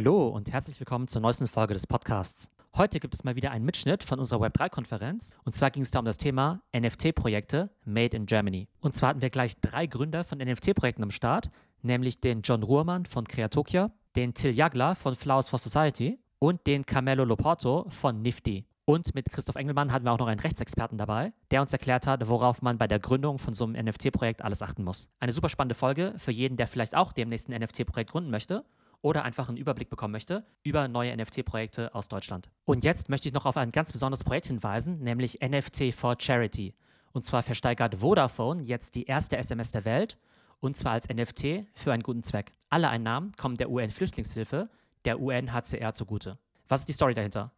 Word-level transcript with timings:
Hallo 0.00 0.28
und 0.28 0.52
herzlich 0.52 0.78
willkommen 0.78 1.08
zur 1.08 1.20
neuesten 1.20 1.48
Folge 1.48 1.74
des 1.74 1.88
Podcasts. 1.88 2.52
Heute 2.76 3.00
gibt 3.00 3.14
es 3.14 3.24
mal 3.24 3.34
wieder 3.34 3.50
einen 3.50 3.64
Mitschnitt 3.64 4.04
von 4.04 4.20
unserer 4.20 4.46
Web3-Konferenz. 4.46 5.34
Und 5.42 5.56
zwar 5.56 5.72
ging 5.72 5.82
es 5.82 5.90
da 5.90 5.98
um 5.98 6.04
das 6.04 6.18
Thema 6.18 6.62
NFT-Projekte 6.72 7.70
Made 7.84 8.16
in 8.16 8.26
Germany. 8.26 8.68
Und 8.78 8.94
zwar 8.94 9.08
hatten 9.08 9.22
wir 9.22 9.30
gleich 9.30 9.60
drei 9.60 9.86
Gründer 9.86 10.22
von 10.22 10.38
NFT-Projekten 10.38 11.02
am 11.02 11.10
Start, 11.10 11.50
nämlich 11.82 12.20
den 12.20 12.42
John 12.42 12.62
Ruhrmann 12.62 13.06
von 13.06 13.26
Creatokia, 13.26 13.90
den 14.14 14.34
Till 14.34 14.54
Jagler 14.54 14.94
von 14.94 15.16
Flowers 15.16 15.48
for 15.48 15.58
Society 15.58 16.20
und 16.38 16.64
den 16.68 16.86
Carmelo 16.86 17.24
Loporto 17.24 17.86
von 17.88 18.22
Nifty. 18.22 18.66
Und 18.84 19.16
mit 19.16 19.32
Christoph 19.32 19.56
Engelmann 19.56 19.90
hatten 19.90 20.04
wir 20.04 20.12
auch 20.12 20.18
noch 20.20 20.28
einen 20.28 20.38
Rechtsexperten 20.38 20.96
dabei, 20.96 21.32
der 21.50 21.60
uns 21.60 21.72
erklärt 21.72 22.06
hat, 22.06 22.28
worauf 22.28 22.62
man 22.62 22.78
bei 22.78 22.86
der 22.86 23.00
Gründung 23.00 23.38
von 23.38 23.52
so 23.52 23.64
einem 23.64 23.84
NFT-Projekt 23.84 24.42
alles 24.42 24.62
achten 24.62 24.84
muss. 24.84 25.08
Eine 25.18 25.32
super 25.32 25.48
spannende 25.48 25.74
Folge 25.74 26.14
für 26.18 26.30
jeden, 26.30 26.56
der 26.56 26.68
vielleicht 26.68 26.94
auch 26.94 27.12
demnächst 27.12 27.50
ein 27.50 27.60
NFT-Projekt 27.60 28.12
gründen 28.12 28.30
möchte 28.30 28.64
oder 29.02 29.24
einfach 29.24 29.48
einen 29.48 29.56
Überblick 29.56 29.90
bekommen 29.90 30.12
möchte 30.12 30.44
über 30.62 30.88
neue 30.88 31.16
NFT-Projekte 31.16 31.94
aus 31.94 32.08
Deutschland. 32.08 32.50
Und 32.64 32.84
jetzt 32.84 33.08
möchte 33.08 33.28
ich 33.28 33.34
noch 33.34 33.46
auf 33.46 33.56
ein 33.56 33.70
ganz 33.70 33.92
besonderes 33.92 34.24
Projekt 34.24 34.46
hinweisen, 34.46 34.98
nämlich 35.00 35.40
NFT 35.40 35.94
for 35.94 36.16
Charity. 36.18 36.74
Und 37.12 37.24
zwar 37.24 37.42
versteigert 37.42 37.96
Vodafone 37.96 38.62
jetzt 38.62 38.94
die 38.94 39.04
erste 39.04 39.36
SMS 39.36 39.72
der 39.72 39.84
Welt 39.84 40.18
und 40.60 40.76
zwar 40.76 40.92
als 40.92 41.08
NFT 41.08 41.66
für 41.74 41.92
einen 41.92 42.02
guten 42.02 42.22
Zweck. 42.22 42.52
Alle 42.68 42.88
Einnahmen 42.88 43.32
kommen 43.36 43.56
der 43.56 43.70
UN-Flüchtlingshilfe, 43.70 44.68
der 45.04 45.20
UNHCR 45.20 45.94
zugute. 45.94 46.38
Was 46.68 46.80
ist 46.80 46.88
die 46.88 46.92
Story 46.92 47.14
dahinter? 47.14 47.52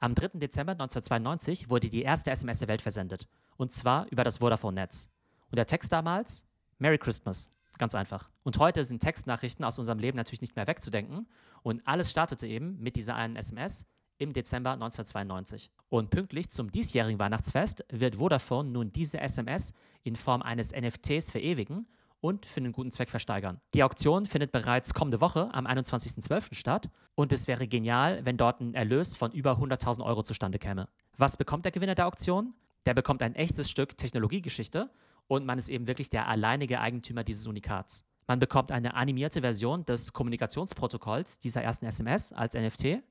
Am 0.00 0.14
3. 0.14 0.38
Dezember 0.38 0.72
1992 0.72 1.68
wurde 1.68 1.88
die 1.88 2.02
erste 2.02 2.30
SMS 2.30 2.58
der 2.58 2.68
Welt 2.68 2.82
versendet. 2.82 3.28
Und 3.56 3.72
zwar 3.72 4.06
über 4.10 4.24
das 4.24 4.38
Vodafone-Netz. 4.38 5.10
Und 5.50 5.56
der 5.56 5.66
Text 5.66 5.92
damals? 5.92 6.44
Merry 6.78 6.98
Christmas. 6.98 7.50
Ganz 7.80 7.94
einfach. 7.94 8.28
Und 8.42 8.58
heute 8.58 8.84
sind 8.84 9.00
Textnachrichten 9.00 9.64
aus 9.64 9.78
unserem 9.78 9.98
Leben 9.98 10.18
natürlich 10.18 10.42
nicht 10.42 10.54
mehr 10.54 10.66
wegzudenken. 10.66 11.26
Und 11.62 11.80
alles 11.86 12.10
startete 12.10 12.46
eben 12.46 12.78
mit 12.78 12.94
dieser 12.94 13.14
einen 13.14 13.36
SMS 13.36 13.86
im 14.18 14.34
Dezember 14.34 14.72
1992. 14.72 15.70
Und 15.88 16.10
pünktlich 16.10 16.50
zum 16.50 16.70
diesjährigen 16.70 17.18
Weihnachtsfest 17.18 17.86
wird 17.88 18.16
Vodafone 18.16 18.68
nun 18.68 18.92
diese 18.92 19.18
SMS 19.18 19.72
in 20.02 20.14
Form 20.14 20.42
eines 20.42 20.72
NFTs 20.72 21.30
verewigen 21.30 21.86
und 22.20 22.44
für 22.44 22.58
einen 22.60 22.72
guten 22.72 22.90
Zweck 22.90 23.08
versteigern. 23.08 23.62
Die 23.72 23.82
Auktion 23.82 24.26
findet 24.26 24.52
bereits 24.52 24.92
kommende 24.92 25.22
Woche 25.22 25.48
am 25.54 25.66
21.12. 25.66 26.52
statt 26.52 26.90
und 27.14 27.32
es 27.32 27.48
wäre 27.48 27.66
genial, 27.66 28.26
wenn 28.26 28.36
dort 28.36 28.60
ein 28.60 28.74
Erlös 28.74 29.16
von 29.16 29.32
über 29.32 29.52
100.000 29.52 30.04
Euro 30.04 30.22
zustande 30.22 30.58
käme. 30.58 30.86
Was 31.16 31.38
bekommt 31.38 31.64
der 31.64 31.72
Gewinner 31.72 31.94
der 31.94 32.08
Auktion? 32.08 32.52
Der 32.84 32.92
bekommt 32.92 33.22
ein 33.22 33.34
echtes 33.36 33.70
Stück 33.70 33.96
Technologiegeschichte 33.96 34.90
und 35.30 35.46
man 35.46 35.58
ist 35.58 35.68
eben 35.68 35.86
wirklich 35.86 36.10
der 36.10 36.26
alleinige 36.26 36.80
Eigentümer 36.80 37.22
dieses 37.22 37.46
Unikats. 37.46 38.04
Man 38.26 38.40
bekommt 38.40 38.72
eine 38.72 38.94
animierte 38.94 39.42
Version 39.42 39.86
des 39.86 40.12
Kommunikationsprotokolls 40.12 41.38
dieser 41.38 41.62
ersten 41.62 41.86
SMS 41.86 42.32
als 42.32 42.54
NFT 42.54 43.04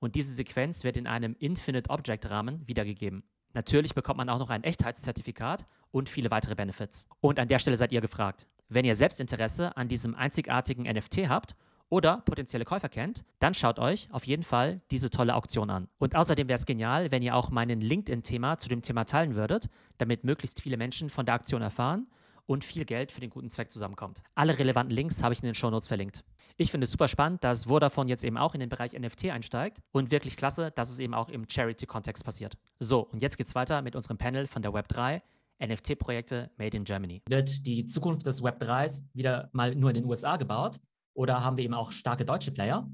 und 0.00 0.16
diese 0.16 0.34
Sequenz 0.34 0.82
wird 0.82 0.96
in 0.96 1.06
einem 1.06 1.36
Infinite 1.38 1.88
Object 1.88 2.28
Rahmen 2.28 2.66
wiedergegeben. 2.66 3.22
Natürlich 3.54 3.94
bekommt 3.94 4.18
man 4.18 4.28
auch 4.28 4.40
noch 4.40 4.50
ein 4.50 4.64
Echtheitszertifikat 4.64 5.64
und 5.92 6.08
viele 6.08 6.32
weitere 6.32 6.56
Benefits. 6.56 7.06
Und 7.20 7.38
an 7.38 7.46
der 7.46 7.60
Stelle 7.60 7.76
seid 7.76 7.92
ihr 7.92 8.00
gefragt. 8.00 8.48
Wenn 8.68 8.84
ihr 8.84 8.96
selbst 8.96 9.20
Interesse 9.20 9.76
an 9.76 9.86
diesem 9.86 10.16
einzigartigen 10.16 10.92
NFT 10.92 11.28
habt 11.28 11.54
oder 11.90 12.18
potenzielle 12.24 12.64
Käufer 12.64 12.88
kennt, 12.88 13.24
dann 13.40 13.52
schaut 13.52 13.78
euch 13.78 14.08
auf 14.12 14.24
jeden 14.24 14.44
Fall 14.44 14.80
diese 14.90 15.10
tolle 15.10 15.34
Auktion 15.34 15.68
an. 15.68 15.88
Und 15.98 16.16
außerdem 16.16 16.48
wäre 16.48 16.56
es 16.56 16.64
genial, 16.64 17.10
wenn 17.10 17.22
ihr 17.22 17.34
auch 17.34 17.50
meinen 17.50 17.80
LinkedIn-Thema 17.80 18.58
zu 18.58 18.68
dem 18.68 18.80
Thema 18.80 19.04
teilen 19.04 19.34
würdet, 19.34 19.68
damit 19.98 20.24
möglichst 20.24 20.62
viele 20.62 20.76
Menschen 20.76 21.10
von 21.10 21.26
der 21.26 21.34
Aktion 21.34 21.60
erfahren 21.60 22.06
und 22.46 22.64
viel 22.64 22.84
Geld 22.84 23.12
für 23.12 23.20
den 23.20 23.30
guten 23.30 23.50
Zweck 23.50 23.70
zusammenkommt. 23.70 24.22
Alle 24.34 24.58
relevanten 24.58 24.94
Links 24.94 25.22
habe 25.22 25.34
ich 25.34 25.40
in 25.40 25.46
den 25.46 25.54
Shownotes 25.54 25.88
verlinkt. 25.88 26.24
Ich 26.56 26.70
finde 26.70 26.84
es 26.84 26.90
super 26.90 27.08
spannend, 27.08 27.44
dass 27.44 27.66
Vodafone 27.66 28.08
jetzt 28.08 28.24
eben 28.24 28.36
auch 28.36 28.54
in 28.54 28.60
den 28.60 28.68
Bereich 28.68 28.92
NFT 28.92 29.26
einsteigt 29.26 29.80
und 29.92 30.10
wirklich 30.10 30.36
klasse, 30.36 30.70
dass 30.72 30.90
es 30.90 30.98
eben 30.98 31.14
auch 31.14 31.28
im 31.28 31.48
Charity-Kontext 31.48 32.24
passiert. 32.24 32.56
So, 32.78 33.06
und 33.06 33.22
jetzt 33.22 33.36
geht's 33.36 33.54
weiter 33.54 33.82
mit 33.82 33.96
unserem 33.96 34.18
Panel 34.18 34.46
von 34.46 34.62
der 34.62 34.72
Web3. 34.72 35.22
NFT-Projekte 35.62 36.50
made 36.56 36.76
in 36.76 36.84
Germany. 36.84 37.22
Wird 37.28 37.66
die 37.66 37.84
Zukunft 37.84 38.24
des 38.26 38.42
Web3s 38.42 39.04
wieder 39.12 39.50
mal 39.52 39.74
nur 39.74 39.90
in 39.90 39.96
den 39.96 40.04
USA 40.06 40.36
gebaut 40.36 40.80
oder 41.14 41.42
haben 41.42 41.56
wir 41.56 41.64
eben 41.64 41.74
auch 41.74 41.92
starke 41.92 42.24
deutsche 42.24 42.52
Player? 42.52 42.88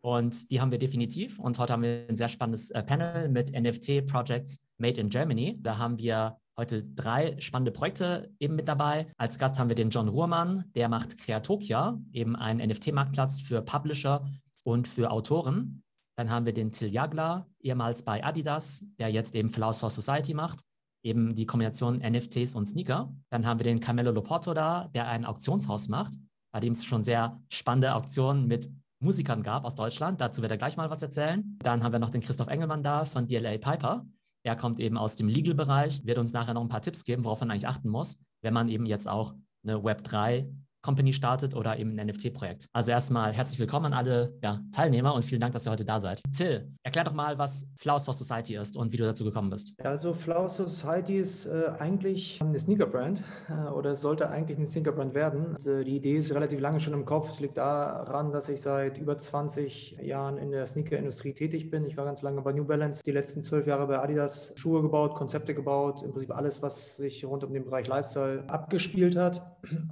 Und 0.00 0.50
die 0.50 0.60
haben 0.60 0.72
wir 0.72 0.78
definitiv. 0.78 1.38
Und 1.38 1.58
heute 1.58 1.72
haben 1.72 1.82
wir 1.82 2.06
ein 2.08 2.16
sehr 2.16 2.28
spannendes 2.28 2.70
äh, 2.70 2.82
Panel 2.82 3.28
mit 3.28 3.52
NFT-Projects 3.52 4.60
made 4.78 5.00
in 5.00 5.10
Germany. 5.10 5.58
Da 5.60 5.78
haben 5.78 5.98
wir 5.98 6.36
heute 6.56 6.82
drei 6.82 7.38
spannende 7.40 7.70
Projekte 7.70 8.30
eben 8.40 8.56
mit 8.56 8.68
dabei. 8.68 9.06
Als 9.16 9.38
Gast 9.38 9.58
haben 9.58 9.68
wir 9.68 9.76
den 9.76 9.90
John 9.90 10.08
Ruhrmann, 10.08 10.64
der 10.74 10.88
macht 10.88 11.18
Creatokia, 11.18 11.98
eben 12.12 12.36
einen 12.36 12.68
NFT-Marktplatz 12.68 13.40
für 13.40 13.62
Publisher 13.62 14.28
und 14.64 14.88
für 14.88 15.10
Autoren. 15.10 15.82
Dann 16.16 16.30
haben 16.30 16.46
wir 16.46 16.52
den 16.52 16.72
Till 16.72 16.92
Jagler, 16.92 17.46
ehemals 17.60 18.04
bei 18.04 18.22
Adidas, 18.22 18.84
der 18.98 19.08
jetzt 19.08 19.34
eben 19.34 19.50
Flowers 19.50 19.80
for 19.80 19.90
Society 19.90 20.34
macht, 20.34 20.60
eben 21.02 21.34
die 21.34 21.46
Kombination 21.46 21.98
NFTs 21.98 22.54
und 22.54 22.66
Sneaker. 22.66 23.12
Dann 23.30 23.46
haben 23.46 23.60
wir 23.60 23.64
den 23.64 23.80
Camelo 23.80 24.10
Loporto 24.10 24.52
da, 24.52 24.88
der 24.88 25.08
ein 25.08 25.24
Auktionshaus 25.24 25.88
macht, 25.88 26.14
bei 26.52 26.60
dem 26.60 26.72
es 26.72 26.84
schon 26.84 27.02
sehr 27.02 27.40
spannende 27.48 27.94
Auktionen 27.94 28.46
mit 28.46 28.70
Musikern 29.00 29.42
gab 29.42 29.64
aus 29.64 29.74
Deutschland. 29.74 30.20
Dazu 30.20 30.42
wird 30.42 30.52
er 30.52 30.58
gleich 30.58 30.76
mal 30.76 30.90
was 30.90 31.02
erzählen. 31.02 31.58
Dann 31.62 31.82
haben 31.82 31.92
wir 31.92 31.98
noch 31.98 32.10
den 32.10 32.20
Christoph 32.20 32.48
Engelmann 32.48 32.82
da 32.82 33.04
von 33.04 33.26
DLA 33.26 33.58
Piper, 33.58 34.06
er 34.44 34.56
kommt 34.56 34.80
eben 34.80 34.98
aus 34.98 35.16
dem 35.16 35.28
Legal-Bereich, 35.28 36.04
wird 36.04 36.18
uns 36.18 36.32
nachher 36.32 36.54
noch 36.54 36.62
ein 36.62 36.68
paar 36.68 36.82
Tipps 36.82 37.04
geben, 37.04 37.24
worauf 37.24 37.40
man 37.40 37.50
eigentlich 37.50 37.68
achten 37.68 37.88
muss, 37.88 38.18
wenn 38.42 38.54
man 38.54 38.68
eben 38.68 38.86
jetzt 38.86 39.08
auch 39.08 39.34
eine 39.62 39.76
Web3 39.76 40.48
Company 40.82 41.12
startet 41.12 41.54
oder 41.54 41.78
eben 41.78 41.98
ein 41.98 42.08
NFT-Projekt. 42.08 42.68
Also 42.72 42.90
erstmal 42.90 43.32
herzlich 43.32 43.60
willkommen 43.60 43.86
an 43.86 43.92
alle 43.94 44.36
ja, 44.42 44.60
Teilnehmer 44.72 45.14
und 45.14 45.24
vielen 45.24 45.40
Dank, 45.40 45.52
dass 45.54 45.66
ihr 45.66 45.70
heute 45.70 45.84
da 45.84 46.00
seid. 46.00 46.20
Till, 46.36 46.68
erklär 46.82 47.04
doch 47.04 47.14
mal, 47.14 47.38
was 47.38 47.66
Flowers 47.76 48.04
for 48.04 48.14
Society 48.14 48.56
ist 48.56 48.76
und 48.76 48.92
wie 48.92 48.96
du 48.96 49.04
dazu 49.04 49.24
gekommen 49.24 49.48
bist. 49.50 49.74
Also 49.82 50.12
Flowers 50.12 50.56
for 50.56 50.66
Society 50.66 51.18
ist 51.18 51.46
äh, 51.46 51.70
eigentlich 51.78 52.40
eine 52.42 52.58
Sneaker-Brand 52.58 53.22
äh, 53.48 53.70
oder 53.70 53.94
sollte 53.94 54.28
eigentlich 54.28 54.58
eine 54.58 54.66
Sneaker-Brand 54.66 55.14
werden. 55.14 55.54
Also 55.54 55.84
die 55.84 55.96
Idee 55.96 56.16
ist 56.16 56.34
relativ 56.34 56.60
lange 56.60 56.80
schon 56.80 56.94
im 56.94 57.04
Kopf. 57.04 57.30
Es 57.30 57.40
liegt 57.40 57.58
daran, 57.58 58.32
dass 58.32 58.48
ich 58.48 58.60
seit 58.60 58.98
über 58.98 59.16
20 59.16 59.98
Jahren 60.02 60.36
in 60.36 60.50
der 60.50 60.66
Sneaker-Industrie 60.66 61.32
tätig 61.32 61.70
bin. 61.70 61.84
Ich 61.84 61.96
war 61.96 62.04
ganz 62.04 62.22
lange 62.22 62.42
bei 62.42 62.52
New 62.52 62.64
Balance, 62.64 63.02
die 63.04 63.12
letzten 63.12 63.40
zwölf 63.40 63.68
Jahre 63.68 63.86
bei 63.86 64.00
Adidas 64.00 64.52
Schuhe 64.56 64.82
gebaut, 64.82 65.14
Konzepte 65.14 65.54
gebaut, 65.54 66.02
im 66.02 66.10
Prinzip 66.10 66.34
alles, 66.34 66.60
was 66.60 66.96
sich 66.96 67.24
rund 67.24 67.44
um 67.44 67.52
den 67.52 67.64
Bereich 67.64 67.86
Lifestyle 67.86 68.42
abgespielt 68.48 69.14
hat. 69.16 69.42